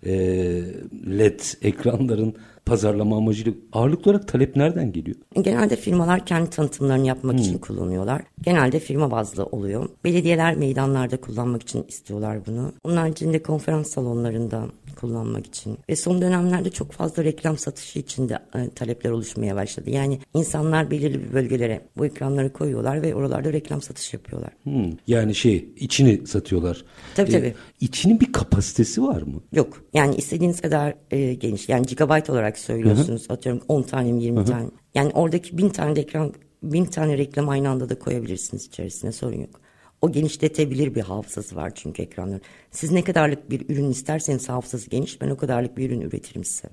[0.06, 0.12] e,
[1.18, 2.34] led ekranların
[2.68, 5.16] pazarlama amacıyla ağırlıklı olarak talep nereden geliyor?
[5.42, 8.22] Genelde firmalar kendi tanıtımlarını yapmak için kullanıyorlar.
[8.42, 9.88] Genelde firma bazlı oluyor.
[10.04, 12.72] Belediyeler meydanlarda kullanmak için istiyorlar bunu.
[12.84, 14.64] Onun haricinde konferans salonlarında
[15.00, 15.78] kullanmak için.
[15.88, 19.90] Ve son dönemlerde çok fazla reklam satışı için de e, talepler oluşmaya başladı.
[19.90, 24.50] Yani insanlar belirli bir bölgelere bu ekranları koyuyorlar ve oralarda reklam satışı yapıyorlar.
[24.62, 26.84] Hmm, Yani şey içini satıyorlar.
[27.16, 27.54] Tabii, tabii.
[27.80, 29.40] İçinin bir kapasitesi var mı?
[29.52, 29.84] Yok.
[29.94, 31.68] Yani istediğiniz kadar e, geniş.
[31.68, 33.26] Yani gigabyte olarak söylüyorsunuz.
[33.28, 34.70] Atıyorum 10 tane mi 20 tane.
[34.94, 39.40] Yani oradaki bin tane de ekran, bin tane reklam aynı anda da koyabilirsiniz içerisine sorun
[39.40, 39.60] yok.
[40.02, 42.40] O genişletebilir bir hafızası var çünkü ekranların.
[42.70, 46.68] Siz ne kadarlık bir ürün isterseniz hafızası geniş ben o kadarlık bir ürün üretirim size.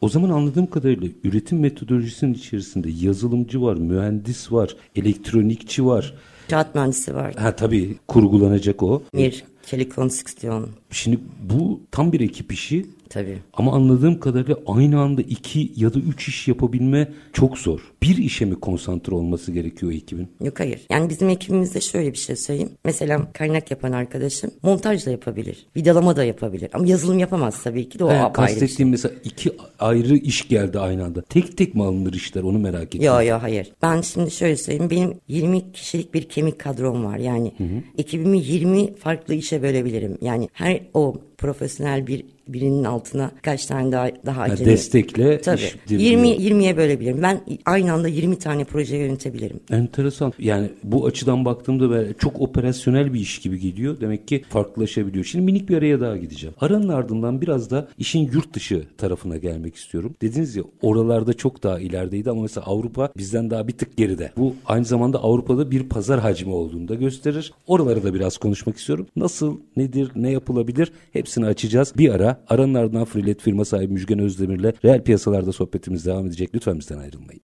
[0.00, 6.14] O zaman anladığım kadarıyla üretim metodolojisinin içerisinde yazılımcı var, mühendis var, elektronikçi var.
[6.50, 7.34] Kağıt mühendisi var.
[7.34, 9.02] Ha tabii kurgulanacak o.
[9.14, 13.38] Bir telekonstrüksiyon Şimdi bu tam bir ekip işi tabii.
[13.54, 17.80] ama anladığım kadarıyla aynı anda iki ya da üç iş yapabilme çok zor.
[18.02, 20.28] Bir işe mi konsantre olması gerekiyor ekibin?
[20.40, 20.80] Yok hayır.
[20.90, 22.70] Yani bizim ekibimizde şöyle bir şey söyleyeyim.
[22.84, 25.66] Mesela kaynak yapan arkadaşım montaj da yapabilir.
[25.76, 26.70] Vidalama da yapabilir.
[26.72, 28.60] Ama yazılım yapamaz tabii ki de o apayrı bir şey.
[28.60, 31.22] kastettiğim mesela iki ayrı iş geldi aynı anda.
[31.22, 33.02] Tek tek mi alınır işler onu merak ettim.
[33.02, 33.72] Yok yok hayır.
[33.82, 34.90] Ben şimdi şöyle söyleyeyim.
[34.90, 37.18] Benim 20 kişilik bir kemik kadrom var.
[37.18, 37.52] Yani
[37.98, 40.18] ekibimi 20 farklı işe bölebilirim.
[40.20, 44.70] Yani her o profesyonel bir birinin altına kaç tane daha daha Ha, acele.
[44.70, 45.60] destekle Tabii.
[45.60, 46.60] iş 20 diriliyor.
[46.60, 47.22] 20'ye bölebilirim.
[47.22, 49.60] Ben aynı anda 20 tane proje yönetebilirim.
[49.70, 50.32] Enteresan.
[50.38, 54.00] Yani bu açıdan baktığımda böyle çok operasyonel bir iş gibi geliyor.
[54.00, 55.24] Demek ki farklılaşabiliyor.
[55.24, 56.54] Şimdi minik bir araya daha gideceğim.
[56.60, 60.14] Aranın ardından biraz da işin yurt dışı tarafına gelmek istiyorum.
[60.22, 64.32] Dediniz ya oralarda çok daha ilerideydi ama mesela Avrupa bizden daha bir tık geride.
[64.36, 67.52] Bu aynı zamanda Avrupa'da bir pazar hacmi olduğunu da gösterir.
[67.66, 69.06] Oraları da biraz konuşmak istiyorum.
[69.16, 71.92] Nasıl, nedir, ne yapılabilir hepsini açacağız.
[71.98, 76.50] Bir ara aranın ardından Freelet firma sahibi Müjgan Özdemir'le reel piyasalarda sohbetimiz devam edecek.
[76.54, 77.40] Lütfen bizden ayrılmayın.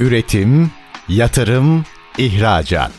[0.00, 0.70] Üretim,
[1.08, 1.84] yatırım,
[2.18, 2.92] ihracat.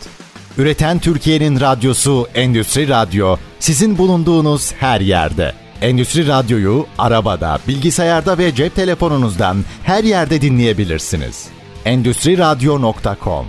[0.57, 5.53] Üreten Türkiye'nin radyosu Endüstri Radyo sizin bulunduğunuz her yerde.
[5.81, 11.47] Endüstri Radyo'yu arabada, bilgisayarda ve cep telefonunuzdan her yerde dinleyebilirsiniz.
[11.85, 13.45] Endüstri Radyo.com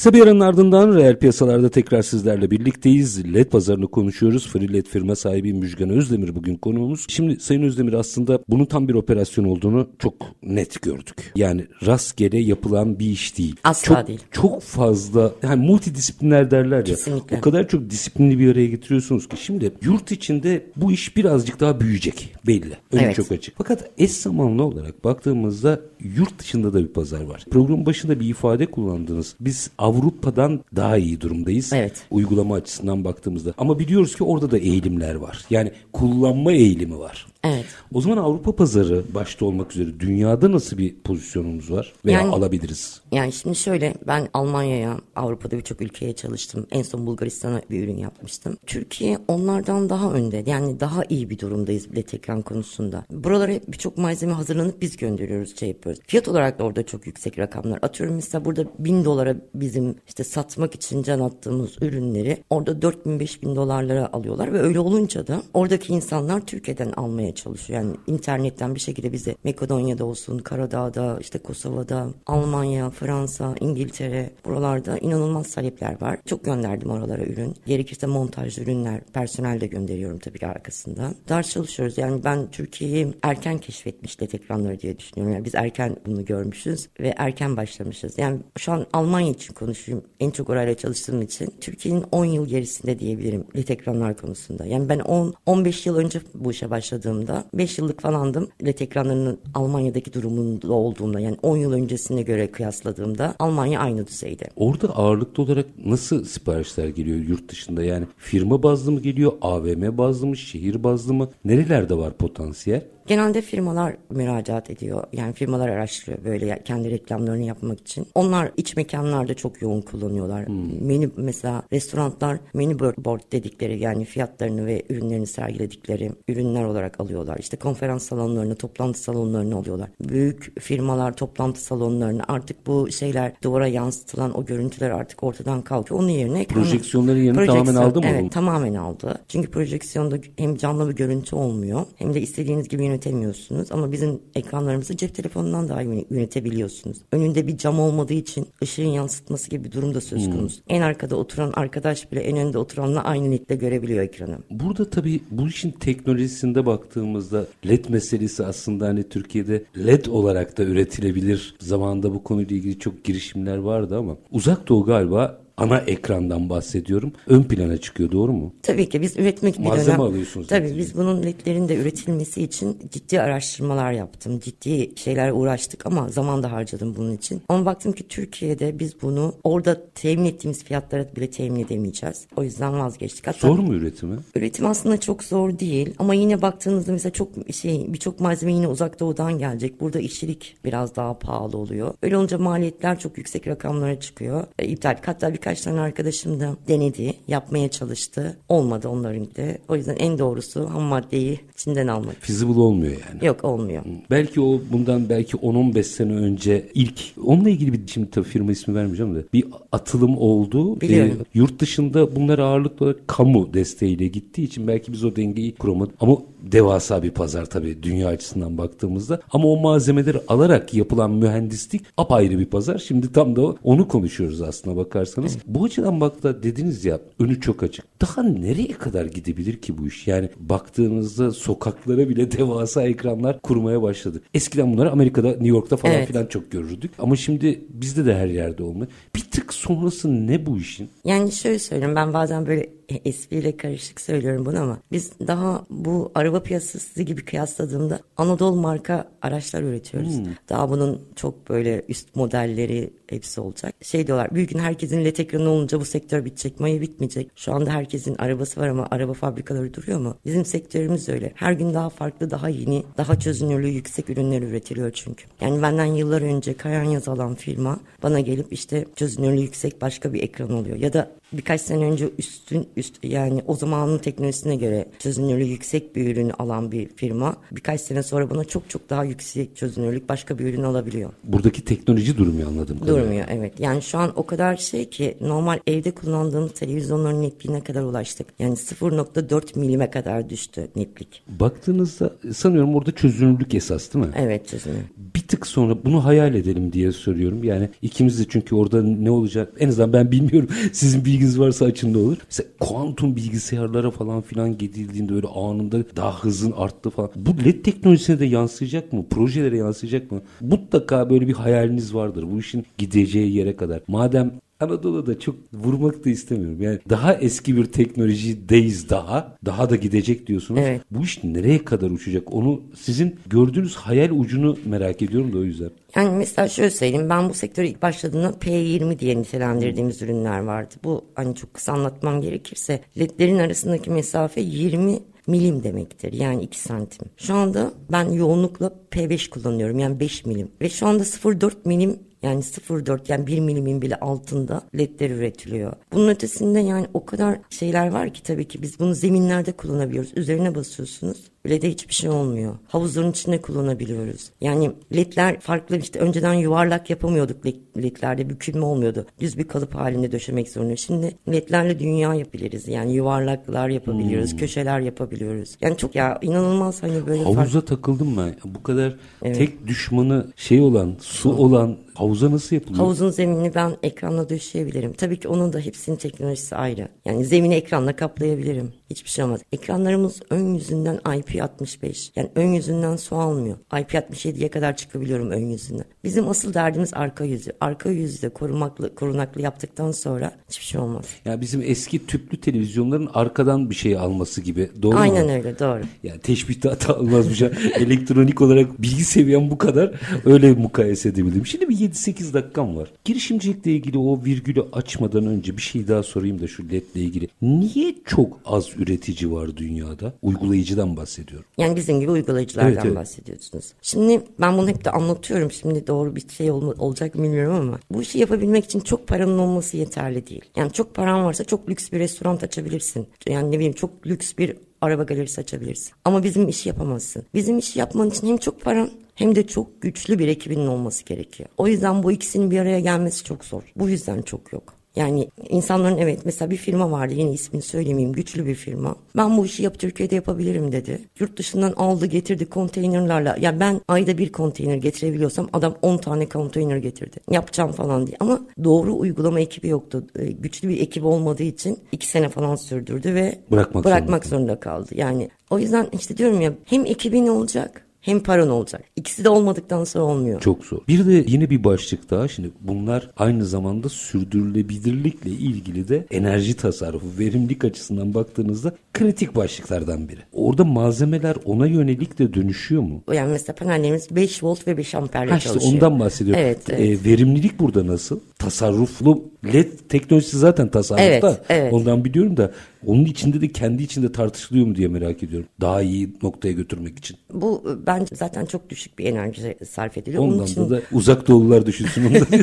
[0.00, 3.34] Kısa bir aranın ardından reel piyasalarda tekrar sizlerle birlikteyiz.
[3.34, 4.48] LED pazarını konuşuyoruz.
[4.48, 7.06] Free LED firma sahibi Müjgan Özdemir bugün konuğumuz.
[7.08, 11.32] Şimdi Sayın Özdemir aslında bunun tam bir operasyon olduğunu çok net gördük.
[11.36, 13.56] Yani rastgele yapılan bir iş değil.
[13.64, 14.20] Asla çok, değil.
[14.30, 16.84] Çok fazla yani multidisipliner derler ya.
[16.84, 17.36] Kesinlikle.
[17.36, 19.36] O kadar çok disiplinli bir araya getiriyorsunuz ki.
[19.44, 22.76] Şimdi yurt içinde bu iş birazcık daha büyüyecek belli.
[22.92, 23.16] Önü Evet.
[23.16, 23.54] çok açık.
[23.58, 25.80] Fakat eş zamanlı olarak baktığımızda
[26.16, 27.44] yurt dışında da bir pazar var.
[27.50, 29.34] Programın başında bir ifade kullandınız.
[29.40, 31.72] Biz Avrupa'dan daha iyi durumdayız.
[31.72, 32.02] Evet.
[32.10, 33.54] Uygulama açısından baktığımızda.
[33.58, 35.44] Ama biliyoruz ki orada da eğilimler var.
[35.50, 37.26] Yani kullanma eğilimi var.
[37.44, 37.64] Evet.
[37.94, 43.00] O zaman Avrupa pazarı başta olmak üzere dünyada nasıl bir pozisyonumuz var veya Yani- alabiliriz?
[43.12, 46.66] Yani şimdi şöyle ben Almanya'ya, Avrupa'da birçok ülkeye çalıştım.
[46.70, 48.56] En son Bulgaristan'a bir ürün yapmıştım.
[48.66, 50.44] Türkiye onlardan daha önde.
[50.46, 53.04] Yani daha iyi bir durumdayız bilet ekran konusunda.
[53.10, 56.00] Buralara birçok malzeme hazırlanıp biz gönderiyoruz, şey yapıyoruz.
[56.06, 57.78] Fiyat olarak da orada çok yüksek rakamlar.
[57.82, 63.56] Atıyorum mesela burada bin dolara bizim işte satmak için can attığımız ürünleri orada 4000 5000
[63.56, 67.82] dolarlara alıyorlar ve öyle olunca da oradaki insanlar Türkiye'den almaya çalışıyor.
[67.82, 75.54] Yani internetten bir şekilde bize Makedonya'da olsun, Karadağ'da, işte Kosova'da, Almanya, Fransa, İngiltere buralarda inanılmaz
[75.54, 76.18] talepler var.
[76.26, 77.56] Çok gönderdim oralara ürün.
[77.66, 81.14] Gerekirse montajlı ürünler, personel de gönderiyorum tabii ki arkasından.
[81.28, 81.98] Ders çalışıyoruz.
[81.98, 85.34] Yani ben Türkiye'yi erken keşfetmiş LED ekranları diye düşünüyorum.
[85.34, 88.18] Yani biz erken bunu görmüşüz ve erken başlamışız.
[88.18, 90.02] Yani şu an Almanya için konuşayım.
[90.20, 94.66] En çok orayla çalıştığım için Türkiye'nin 10 yıl gerisinde diyebilirim LED ekranlar konusunda.
[94.66, 96.70] Yani ben 10 15 yıl önce bu işe
[97.20, 98.48] başladığımda 5 yıllık falandım.
[98.64, 104.44] LED ekranlarının Almanya'daki durumunda olduğumda yani 10 yıl öncesine göre kıyasladığımda Almanya aynı düzeyde.
[104.56, 107.84] Orada ağırlıklı olarak nasıl siparişler geliyor yurt dışında?
[107.84, 111.28] Yani firma bazlı mı geliyor, AVM bazlı mı, şehir bazlı mı?
[111.44, 112.82] Nerelerde var potansiyel?
[113.10, 115.04] Genelde firmalar müracaat ediyor.
[115.12, 118.06] Yani firmalar araştırıyor böyle kendi reklamlarını yapmak için.
[118.14, 120.44] Onlar iç mekanlarda çok yoğun kullanıyorlar.
[120.80, 127.38] Menü mesela restoranlar menü board dedikleri yani fiyatlarını ve ürünlerini sergiledikleri ürünler olarak alıyorlar.
[127.38, 129.88] İşte konferans salonlarını, toplantı salonlarını alıyorlar.
[130.00, 136.00] Büyük firmalar toplantı salonlarını artık bu şeyler duvara yansıtılan o görüntüler artık ortadan kalkıyor.
[136.00, 139.20] Onun yerine ekran- Projeksiyonların yerini tamamen aldı mı Evet, tamamen aldı.
[139.28, 143.72] Çünkü projeksiyonda hem canlı bir görüntü olmuyor hem de istediğiniz gibi yönetemiyorsunuz.
[143.72, 146.98] Ama bizim ekranlarımızı cep telefonundan daha iyi yönetebiliyorsunuz.
[147.12, 150.62] Önünde bir cam olmadığı için ışığın yansıtması gibi bir durum da söz konusu.
[150.68, 154.38] En arkada oturan arkadaş bile en önde oturanla aynı netle görebiliyor ekranı.
[154.50, 161.54] Burada tabii bu işin teknolojisinde baktığımızda LED meselesi aslında hani Türkiye'de LED olarak da üretilebilir.
[161.60, 167.12] Zamanında bu konuyla ilgili çok girişimler vardı ama uzak doğu galiba ana ekrandan bahsediyorum.
[167.26, 168.54] Ön plana çıkıyor doğru mu?
[168.62, 170.00] Tabii ki biz üretmek bir Malzeme dönem...
[170.00, 170.78] alıyorsunuz Tabii neticede.
[170.80, 174.40] biz bunun ledlerin de üretilmesi için ciddi araştırmalar yaptım.
[174.40, 177.42] Ciddi şeyler uğraştık ama zaman da harcadım bunun için.
[177.48, 182.26] Ama baktım ki Türkiye'de biz bunu orada temin ettiğimiz fiyatlara bile temin edemeyeceğiz.
[182.36, 183.26] O yüzden vazgeçtik.
[183.26, 184.16] Hatta Zor mu üretimi?
[184.34, 189.00] Üretim aslında çok zor değil ama yine baktığınızda mesela çok şey birçok malzeme yine uzak
[189.00, 189.80] doğudan gelecek.
[189.80, 191.94] Burada işçilik biraz daha pahalı oluyor.
[192.02, 194.44] Öyle olunca maliyetler çok yüksek rakamlara çıkıyor.
[194.58, 194.96] E, iptal.
[195.06, 198.36] Hatta birkaç tane arkadaşım da denedi, yapmaya çalıştı.
[198.48, 199.58] Olmadı onların de.
[199.68, 202.16] O yüzden en doğrusu ham maddeyi Çin'den almak.
[202.20, 203.26] Feasible olmuyor yani.
[203.26, 203.82] Yok olmuyor.
[204.10, 208.74] Belki o bundan belki 10-15 sene önce ilk onunla ilgili bir şimdi tabii firma ismi
[208.74, 210.80] vermeyeceğim de bir atılım oldu.
[210.80, 211.16] Biliyorum.
[211.20, 215.94] Ee, yurt dışında bunlar ağırlıklı olarak kamu desteğiyle gittiği için belki biz o dengeyi kuramadık.
[216.00, 219.20] Ama devasa bir pazar tabii dünya açısından baktığımızda.
[219.32, 222.78] Ama o malzemeleri alarak yapılan mühendislik apayrı bir pazar.
[222.78, 225.38] Şimdi tam da onu konuşuyoruz aslına bakarsanız.
[225.46, 227.84] Bu açıdan baktığında dediniz ya önü çok açık.
[228.00, 230.06] Daha nereye kadar gidebilir ki bu iş?
[230.06, 234.22] Yani baktığınızda sokaklara bile devasa ekranlar kurmaya başladı.
[234.34, 236.08] Eskiden bunları Amerika'da, New York'ta falan Evet.
[236.08, 236.90] filan çok görürdük.
[236.98, 238.86] Ama şimdi bizde de her yerde olmuyor.
[239.16, 240.88] Bir tık sonrası ne bu işin?
[241.04, 242.68] Yani şöyle söyleyeyim ben bazen böyle
[243.04, 249.62] espriyle karışık söylüyorum bunu ama biz daha bu araba piyasası gibi kıyasladığımda Anadolu marka araçlar
[249.62, 250.18] üretiyoruz.
[250.18, 250.26] Hmm.
[250.48, 253.74] Daha bunun çok böyle üst modelleri hepsi olacak.
[253.82, 256.60] Şey diyorlar bir gün herkesin led ekranı olunca bu sektör bitecek.
[256.60, 257.30] Maya bitmeyecek.
[257.36, 260.16] Şu anda herkesin arabası var ama araba fabrikaları duruyor mu?
[260.24, 261.32] Bizim sektörümüz öyle.
[261.34, 265.24] Her gün daha farklı, daha yeni, daha çözünürlüğü yüksek ürünler üretiliyor çünkü.
[265.40, 270.22] Yani benden yıllar önce Kayan Yaz alan firma bana gelip işte çözünürlüğü yüksek başka bir
[270.22, 270.76] ekran oluyor.
[270.76, 276.12] Ya da birkaç sene önce üstün üst yani o zamanın teknolojisine göre çözünürlüğü yüksek bir
[276.12, 280.44] ürünü alan bir firma birkaç sene sonra buna çok çok daha yüksek çözünürlük başka bir
[280.44, 281.10] ürün alabiliyor.
[281.24, 282.78] Buradaki teknoloji durmuyor anladım.
[282.86, 283.60] Durmuyor evet.
[283.60, 288.26] Yani şu an o kadar şey ki normal evde kullandığımız televizyonların netliğine kadar ulaştık.
[288.38, 291.22] Yani 0.4 milime kadar düştü netlik.
[291.28, 294.12] Baktığınızda sanıyorum orada çözünürlük esas değil mi?
[294.16, 295.14] Evet çözünürlük.
[295.14, 297.44] Bir tık sonra bunu hayal edelim diye soruyorum.
[297.44, 300.48] Yani ikimiz de çünkü orada ne olacak en azından ben bilmiyorum.
[300.72, 302.16] Sizin bilginiz varsa açında olur.
[302.26, 307.10] Mesela kuantum bilgisayarlara falan filan gidildiğinde öyle anında daha hızın arttı falan.
[307.16, 309.04] Bu LED teknolojisine de yansıyacak mı?
[309.10, 310.22] Projelere yansıyacak mı?
[310.40, 312.26] Mutlaka böyle bir hayaliniz vardır.
[312.32, 313.80] Bu işin gideceği yere kadar.
[313.88, 316.62] Madem Anadolu'da çok vurmak da istemiyorum.
[316.62, 319.36] Yani daha eski bir teknolojideyiz daha.
[319.44, 320.60] Daha da gidecek diyorsunuz.
[320.64, 320.82] Evet.
[320.90, 322.34] Bu iş nereye kadar uçacak?
[322.34, 325.70] Onu sizin gördüğünüz hayal ucunu merak ediyorum da o yüzden.
[325.96, 330.74] Yani mesela şöyle söyleyeyim ben bu sektöre ilk başladığımda P20 diye nitelendirdiğimiz ürünler vardı.
[330.84, 336.12] Bu hani çok kısa anlatmam gerekirse ledlerin arasındaki mesafe 20 milim demektir.
[336.12, 337.08] Yani 2 santim.
[337.16, 339.78] Şu anda ben yoğunlukla P5 kullanıyorum.
[339.78, 340.48] Yani 5 milim.
[340.60, 345.72] Ve şu anda 0.4 milim yani 0.4 yani 1 milimin bile altında ledler üretiliyor.
[345.92, 350.12] Bunun ötesinde yani o kadar şeyler var ki tabii ki biz bunu zeminlerde kullanabiliyoruz.
[350.16, 351.30] Üzerine basıyorsunuz.
[351.48, 352.54] LED'e hiçbir şey olmuyor.
[352.68, 354.30] Havuzların içinde kullanabiliyoruz.
[354.40, 359.06] Yani ledler farklı işte önceden yuvarlak yapamıyorduk ledlerde bükülme olmuyordu.
[359.20, 360.76] Düz bir kalıp halinde döşemek zorunda.
[360.76, 362.68] Şimdi ledlerle dünya yapabiliriz.
[362.68, 364.38] Yani yuvarlaklar yapabiliyoruz, hmm.
[364.38, 365.56] köşeler yapabiliyoruz.
[365.60, 367.64] Yani çok ya inanılmaz hani böyle Havuza farklı...
[367.64, 368.34] takıldım ben.
[368.44, 369.36] Bu kadar evet.
[369.36, 372.78] tek düşmanı şey olan, su olan Havuza nasıl yapılıyor?
[372.78, 374.92] Havuzun zeminini ben ekranla döşeyebilirim.
[374.92, 376.88] Tabii ki onun da hepsinin teknolojisi ayrı.
[377.04, 378.72] Yani zemini ekranla kaplayabilirim.
[378.90, 379.40] Hiçbir şey olmaz.
[379.52, 382.10] Ekranlarımız ön yüzünden IP65.
[382.16, 383.56] Yani ön yüzünden su almıyor.
[383.70, 385.84] IP67'ye kadar çıkabiliyorum ön yüzünden.
[386.04, 387.52] Bizim asıl derdimiz arka yüzü.
[387.60, 391.04] Arka yüzü de korumaklı, korunaklı yaptıktan sonra hiçbir şey olmaz.
[391.24, 394.70] Ya yani bizim eski tüplü televizyonların arkadan bir şey alması gibi.
[394.82, 395.32] Doğru Aynen mu?
[395.32, 395.82] öyle doğru.
[396.02, 397.48] Yani teşbihte hata olmaz bir şey.
[397.76, 399.92] Elektronik olarak bilgi seviyem bu kadar.
[400.24, 401.46] Öyle mukayese edebildim.
[401.46, 402.90] Şimdi bir 7-8 dakikam var.
[403.04, 407.28] Girişimcilikle ilgili o virgülü açmadan önce bir şey daha sorayım da şu LED ile ilgili.
[407.42, 410.12] Niye çok az üretici var dünyada?
[410.22, 411.46] Uygulayıcıdan bahsediyorum.
[411.58, 412.96] Yani bizim gibi uygulayıcılardan evet, evet.
[412.96, 413.72] bahsediyorsunuz.
[413.82, 415.50] Şimdi ben bunu hep de anlatıyorum.
[415.50, 419.76] Şimdi doğru bir şey ol, olacak bilmiyorum ama bu işi yapabilmek için çok paranın olması
[419.76, 420.44] yeterli değil.
[420.56, 423.06] Yani çok paran varsa çok lüks bir restoran açabilirsin.
[423.28, 425.92] Yani ne bileyim çok lüks bir araba galerisi açabilirsin.
[426.04, 427.22] Ama bizim işi yapamazsın.
[427.34, 431.48] Bizim işi yapman için hem çok paran hem de çok güçlü bir ekibinin olması gerekiyor.
[431.58, 433.62] O yüzden bu ikisinin bir araya gelmesi çok zor.
[433.76, 434.79] Bu yüzden çok yok.
[434.96, 438.96] Yani insanların evet mesela bir firma vardı yine ismini söylemeyeyim güçlü bir firma.
[439.16, 441.00] Ben bu işi yap Türkiye'de yapabilirim dedi.
[441.20, 443.28] Yurt dışından aldı getirdi konteynerlarla.
[443.28, 447.16] Ya yani ben ayda bir konteyner getirebiliyorsam adam 10 tane konteyner getirdi.
[447.30, 448.16] Yapacağım falan diye.
[448.20, 450.06] Ama doğru uygulama ekibi yoktu.
[450.18, 454.46] Ee, güçlü bir ekip olmadığı için iki sene falan sürdürdü ve bırakmak, bırakmak zorunda.
[454.46, 454.88] zorunda kaldı.
[454.94, 458.84] Yani o yüzden işte diyorum ya hem ekibin olacak hem paran olacak.
[458.96, 460.40] İkisi de olmadıktan sonra olmuyor.
[460.40, 460.78] Çok zor.
[460.88, 462.28] Bir de yine bir başlık daha.
[462.28, 470.20] Şimdi bunlar aynı zamanda sürdürülebilirlikle ilgili de enerji tasarrufu, verimlilik açısından baktığınızda kritik başlıklardan biri.
[470.32, 473.02] Orada malzemeler ona yönelik de dönüşüyor mu?
[473.12, 475.74] Yani mesela panellerimiz 5 volt ve 5 amperle ha işte çalışıyor.
[475.74, 476.42] Ondan bahsediyorum.
[476.44, 477.06] Evet, evet.
[477.06, 478.20] E, verimlilik burada nasıl?
[478.40, 481.28] Tasarruflu LED teknolojisi zaten tasarrufta.
[481.28, 481.72] Evet, evet.
[481.72, 482.52] Ondan biliyorum da
[482.86, 485.48] onun içinde de kendi içinde tartışılıyor mu diye merak ediyorum.
[485.60, 487.16] Daha iyi noktaya götürmek için.
[487.32, 490.22] Bu bence zaten çok düşük bir enerji sarf ediliyor.
[490.22, 490.70] Ondan Onun için...
[490.70, 492.42] da uzak doğulular düşünsün onu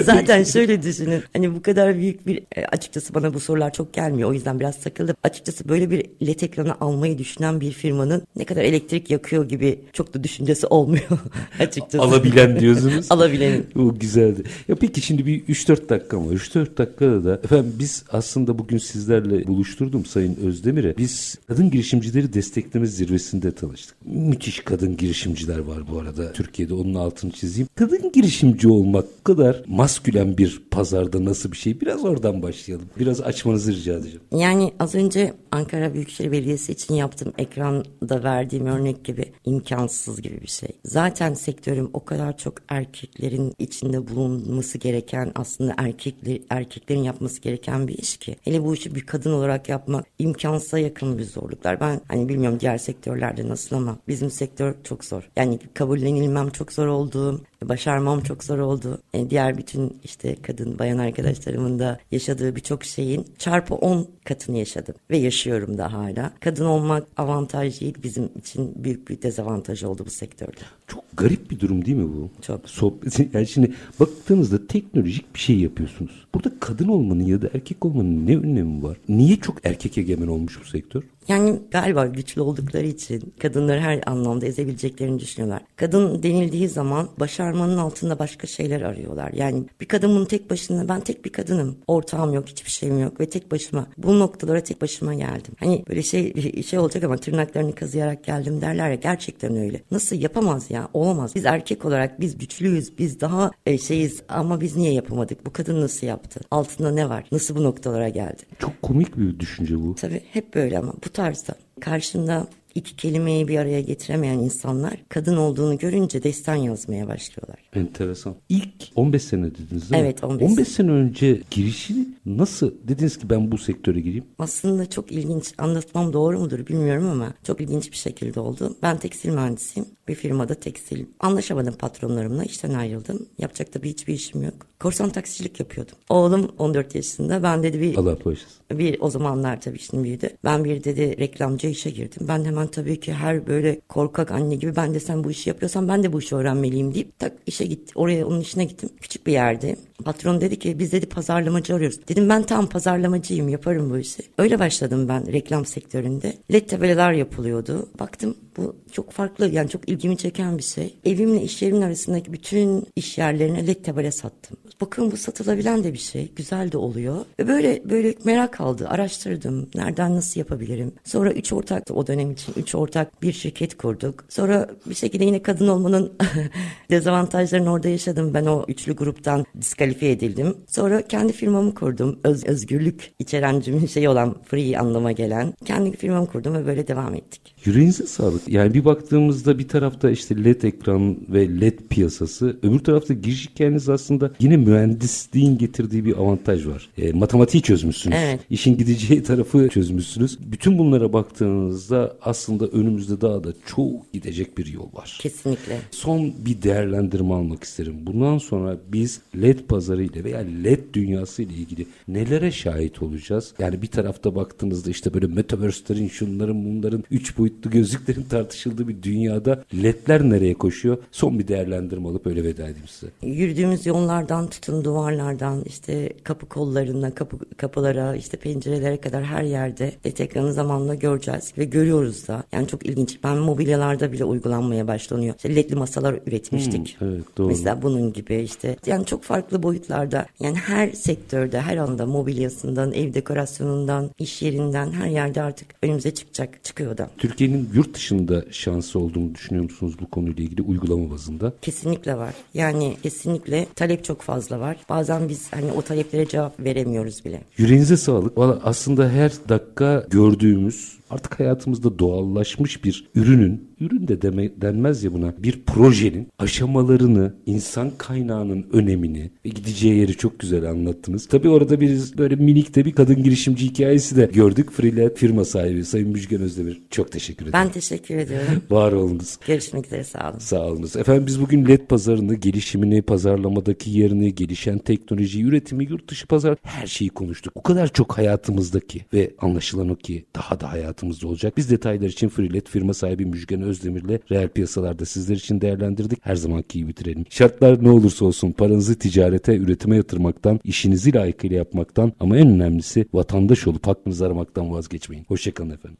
[0.04, 1.22] zaten şöyle düşünün.
[1.32, 4.30] Hani bu kadar büyük bir e, açıkçası bana bu sorular çok gelmiyor.
[4.30, 5.16] O yüzden biraz takıldım.
[5.22, 10.14] Açıkçası böyle bir led ekranı almayı düşünen bir firmanın ne kadar elektrik yakıyor gibi çok
[10.14, 11.04] da düşüncesi olmuyor
[11.58, 12.00] açıkçası.
[12.00, 13.06] Alabilen diyorsunuz.
[13.10, 13.66] Alabilenin.
[13.78, 14.42] O güzeldi.
[14.68, 16.34] Ya peki şimdi bir 3-4 dakika mı?
[16.34, 20.96] 3-4 dakikada da efendim biz aslında bugün sizlerle buluşturdum Sayın Özdemir'e.
[20.98, 23.96] Biz kadın girişimcileri destekleme zirvesinde tanıştık.
[24.04, 26.32] Müthiş kadın girişimciler var bu arada.
[26.32, 27.68] Türkiye'de onun altını çizeyim.
[27.74, 31.80] Kadın girişimci olmak kadar maskülen bir pazarda nasıl bir şey?
[31.80, 32.86] Biraz oradan başlayalım.
[32.98, 34.20] Biraz açmanızı rica edeceğim.
[34.32, 40.46] Yani az önce Ankara Büyükşehir Belediyesi için yaptığım ekranda verdiğim örnek gibi imkansız gibi bir
[40.46, 40.68] şey.
[40.84, 47.98] Zaten sektörüm o kadar çok erkeklerin içinde bulunması gereken aslında erkekler, erkeklerin yapması gereken bir
[47.98, 48.36] iş ki.
[48.42, 51.80] Hele bu işi bir kadın olarak yapmak imkansıza yakın bir zorluklar.
[51.80, 55.30] Ben hani bilmiyorum diğer sektörlerde nasıl ama bizim sektör çok zor.
[55.36, 58.98] Yani kabullenilmem çok zor oldu başarmam çok zor oldu.
[59.14, 64.58] Yani e, diğer bütün işte kadın bayan arkadaşlarımın da yaşadığı birçok şeyin çarpı 10 katını
[64.58, 66.32] yaşadım ve yaşıyorum da hala.
[66.40, 70.60] Kadın olmak avantaj değil bizim için büyük bir dezavantaj oldu bu sektörde.
[70.86, 72.30] Çok garip bir durum değil mi bu?
[72.42, 72.68] Çok.
[72.68, 76.26] Sohbet, yani şimdi baktığınızda teknolojik bir şey yapıyorsunuz.
[76.34, 78.96] Burada kadın olmanın ya da erkek olmanın ne önemi var?
[79.08, 81.02] Niye çok erkek egemen olmuş bu sektör?
[81.30, 85.62] Yani galiba güçlü oldukları için kadınları her anlamda ezebileceklerini düşünüyorlar.
[85.76, 89.32] Kadın denildiği zaman başarmanın altında başka şeyler arıyorlar.
[89.32, 91.76] Yani bir kadın bunu tek başına ben tek bir kadınım.
[91.86, 95.54] Ortağım yok, hiçbir şeyim yok ve tek başıma bu noktalara tek başıma geldim.
[95.60, 99.82] Hani böyle şey şey olacak ama tırnaklarını kazıyarak geldim derler ya gerçekten öyle.
[99.90, 100.88] Nasıl yapamaz ya?
[100.94, 101.34] Olamaz.
[101.34, 102.98] Biz erkek olarak biz güçlüyüz.
[102.98, 105.46] Biz daha e, şeyiz ama biz niye yapamadık?
[105.46, 106.40] Bu kadın nasıl yaptı?
[106.50, 107.24] Altında ne var?
[107.32, 108.42] Nasıl bu noktalara geldi?
[108.58, 109.94] Çok komik bir düşünce bu.
[109.94, 111.54] Tabii hep böyle ama bu tarzda.
[111.80, 117.58] Karşında iki kelimeyi bir araya getiremeyen insanlar kadın olduğunu görünce destan yazmaya başlıyorlar.
[117.74, 118.34] Enteresan.
[118.48, 120.28] İlk 15 sene dediniz değil evet, mi?
[120.28, 121.94] 15 15 sene önce girişi
[122.26, 124.24] nasıl dediniz ki ben bu sektöre gireyim?
[124.38, 128.76] Aslında çok ilginç anlatmam doğru mudur bilmiyorum ama çok ilginç bir şekilde oldu.
[128.82, 129.88] Ben tekstil mühendisiyim.
[130.08, 131.06] Bir firmada tekstil.
[131.20, 133.26] Anlaşamadım patronlarımla işten ayrıldım.
[133.38, 134.69] Yapacak da bir hiçbir işim yok.
[134.80, 135.94] Korsan taksicilik yapıyordum.
[136.08, 137.42] Oğlum 14 yaşında.
[137.42, 137.96] Ben dedi bir...
[137.96, 138.60] Allah bağışlasın.
[138.70, 140.30] Bir o zamanlar tabii şimdi büyüdü.
[140.44, 142.28] Ben bir dedi reklamcı işe girdim.
[142.28, 145.88] Ben hemen tabii ki her böyle korkak anne gibi ben de sen bu işi yapıyorsan
[145.88, 147.92] ben de bu işi öğrenmeliyim deyip tak işe gitti.
[147.94, 148.88] Oraya onun işine gittim.
[149.00, 149.76] Küçük bir yerde.
[150.04, 152.08] Patron dedi ki biz dedi pazarlamacı arıyoruz.
[152.08, 154.22] Dedim ben tam pazarlamacıyım yaparım bu işi.
[154.38, 156.34] Öyle başladım ben reklam sektöründe.
[156.52, 157.88] LED tabelalar yapılıyordu.
[157.98, 160.94] Baktım bu çok farklı yani çok ilgimi çeken bir şey.
[161.04, 164.56] Evimle iş yerimin arasındaki bütün iş yerlerine led tabela sattım.
[164.80, 166.32] Bakın bu satılabilen de bir şey.
[166.36, 167.24] Güzel de oluyor.
[167.40, 168.88] Ve böyle böyle merak kaldı.
[168.88, 169.68] Araştırdım.
[169.74, 170.92] Nereden nasıl yapabilirim?
[171.04, 174.24] Sonra üç ortak o dönem için üç ortak bir şirket kurduk.
[174.28, 176.12] Sonra bir şekilde yine kadın olmanın
[176.90, 178.34] dezavantajlarını orada yaşadım.
[178.34, 180.56] Ben o üçlü gruptan diskalifiye edildim.
[180.66, 182.20] Sonra kendi firmamı kurdum.
[182.24, 185.54] Öz, özgürlük içeren cümle şey olan free anlama gelen.
[185.64, 187.54] Kendi firmamı kurdum ve böyle devam ettik.
[187.64, 188.48] Yüreğinize sağlık.
[188.48, 193.88] Yani bir baktığımızda bir tarafta işte LED ekran ve LED piyasası, öbür tarafta giriş hikayeniz
[193.88, 196.88] aslında yine mühendisliğin getirdiği bir avantaj var.
[196.98, 198.16] E, matematiği çözmüşsünüz.
[198.20, 198.40] Evet.
[198.50, 200.38] İşin gideceği tarafı çözmüşsünüz.
[200.52, 205.18] Bütün bunlara baktığınızda aslında önümüzde daha da çok gidecek bir yol var.
[205.20, 205.78] Kesinlikle.
[205.90, 207.94] Son bir değerlendirme almak isterim.
[208.06, 213.52] Bundan sonra biz LED pazarı ile veya LED dünyası ile ilgili nelere şahit olacağız?
[213.58, 219.64] Yani bir tarafta baktığınızda işte böyle metaverse'lerin, şunların, bunların, üç boyutlu gözlüklerin tartışıldığı bir dünyada
[219.82, 220.98] ledler nereye koşuyor?
[221.12, 223.12] Son bir değerlendirme alıp öyle veda edeyim size.
[223.22, 230.18] Yürüdüğümüz yollardan tutun duvarlardan işte kapı kollarına, kapı, kapılara, işte pencerelere kadar her yerde led
[230.18, 232.44] ekranı zamanla göreceğiz ve görüyoruz da.
[232.52, 233.18] Yani çok ilginç.
[233.24, 235.34] Ben mobilyalarda bile uygulanmaya başlanıyor.
[235.36, 236.96] İşte ledli masalar üretmiştik.
[237.00, 237.48] Hmm, evet doğru.
[237.48, 243.14] Mesela bunun gibi işte yani çok farklı boyutlarda yani her sektörde her anda mobilyasından, ev
[243.14, 247.10] dekorasyonundan, iş yerinden her yerde artık önümüze çıkacak, çıkıyor da.
[247.40, 251.52] Türkiye'nin yurt dışında şansı olduğunu düşünüyor musunuz bu konuyla ilgili uygulama bazında?
[251.62, 252.34] Kesinlikle var.
[252.54, 254.76] Yani kesinlikle talep çok fazla var.
[254.88, 257.40] Bazen biz hani o taleplere cevap veremiyoruz bile.
[257.56, 258.38] Yüreğinize sağlık.
[258.38, 265.12] Valla aslında her dakika gördüğümüz artık hayatımızda doğallaşmış bir ürünün ürün de deme, denmez ya
[265.12, 271.26] buna bir projenin aşamalarını insan kaynağının önemini ve gideceği yeri çok güzel anlattınız.
[271.26, 274.70] Tabi orada bir böyle minik de bir kadın girişimci hikayesi de gördük.
[274.72, 276.82] Freelance firma sahibi Sayın Müjgan Özdemir.
[276.90, 277.52] Çok teşekkür ederim.
[277.52, 278.62] Ben teşekkür ediyorum.
[278.70, 279.36] Var olunuz.
[279.46, 280.38] Görüşmek üzere sağ olun.
[280.38, 280.96] Sağ olunuz.
[280.96, 286.86] Efendim biz bugün LED pazarını, gelişimini, pazarlamadaki yerini, gelişen teknoloji, üretimi, yurt dışı pazar her
[286.86, 287.52] şeyi konuştuk.
[287.56, 291.56] O kadar çok hayatımızdaki ve anlaşılan o ki daha da hayatımızda olacak.
[291.56, 296.18] Biz detaylar için Freelet firma sahibi Müjgan Özdemir'le reel piyasalarda sizler için değerlendirdik.
[296.22, 297.24] Her zamanki gibi bitirelim.
[297.30, 303.66] Şartlar ne olursa olsun paranızı ticarete, üretime yatırmaktan, işinizi layıkıyla yapmaktan ama en önemlisi vatandaş
[303.66, 305.24] olup hakkınızı aramaktan vazgeçmeyin.
[305.28, 305.98] Hoşçakalın efendim.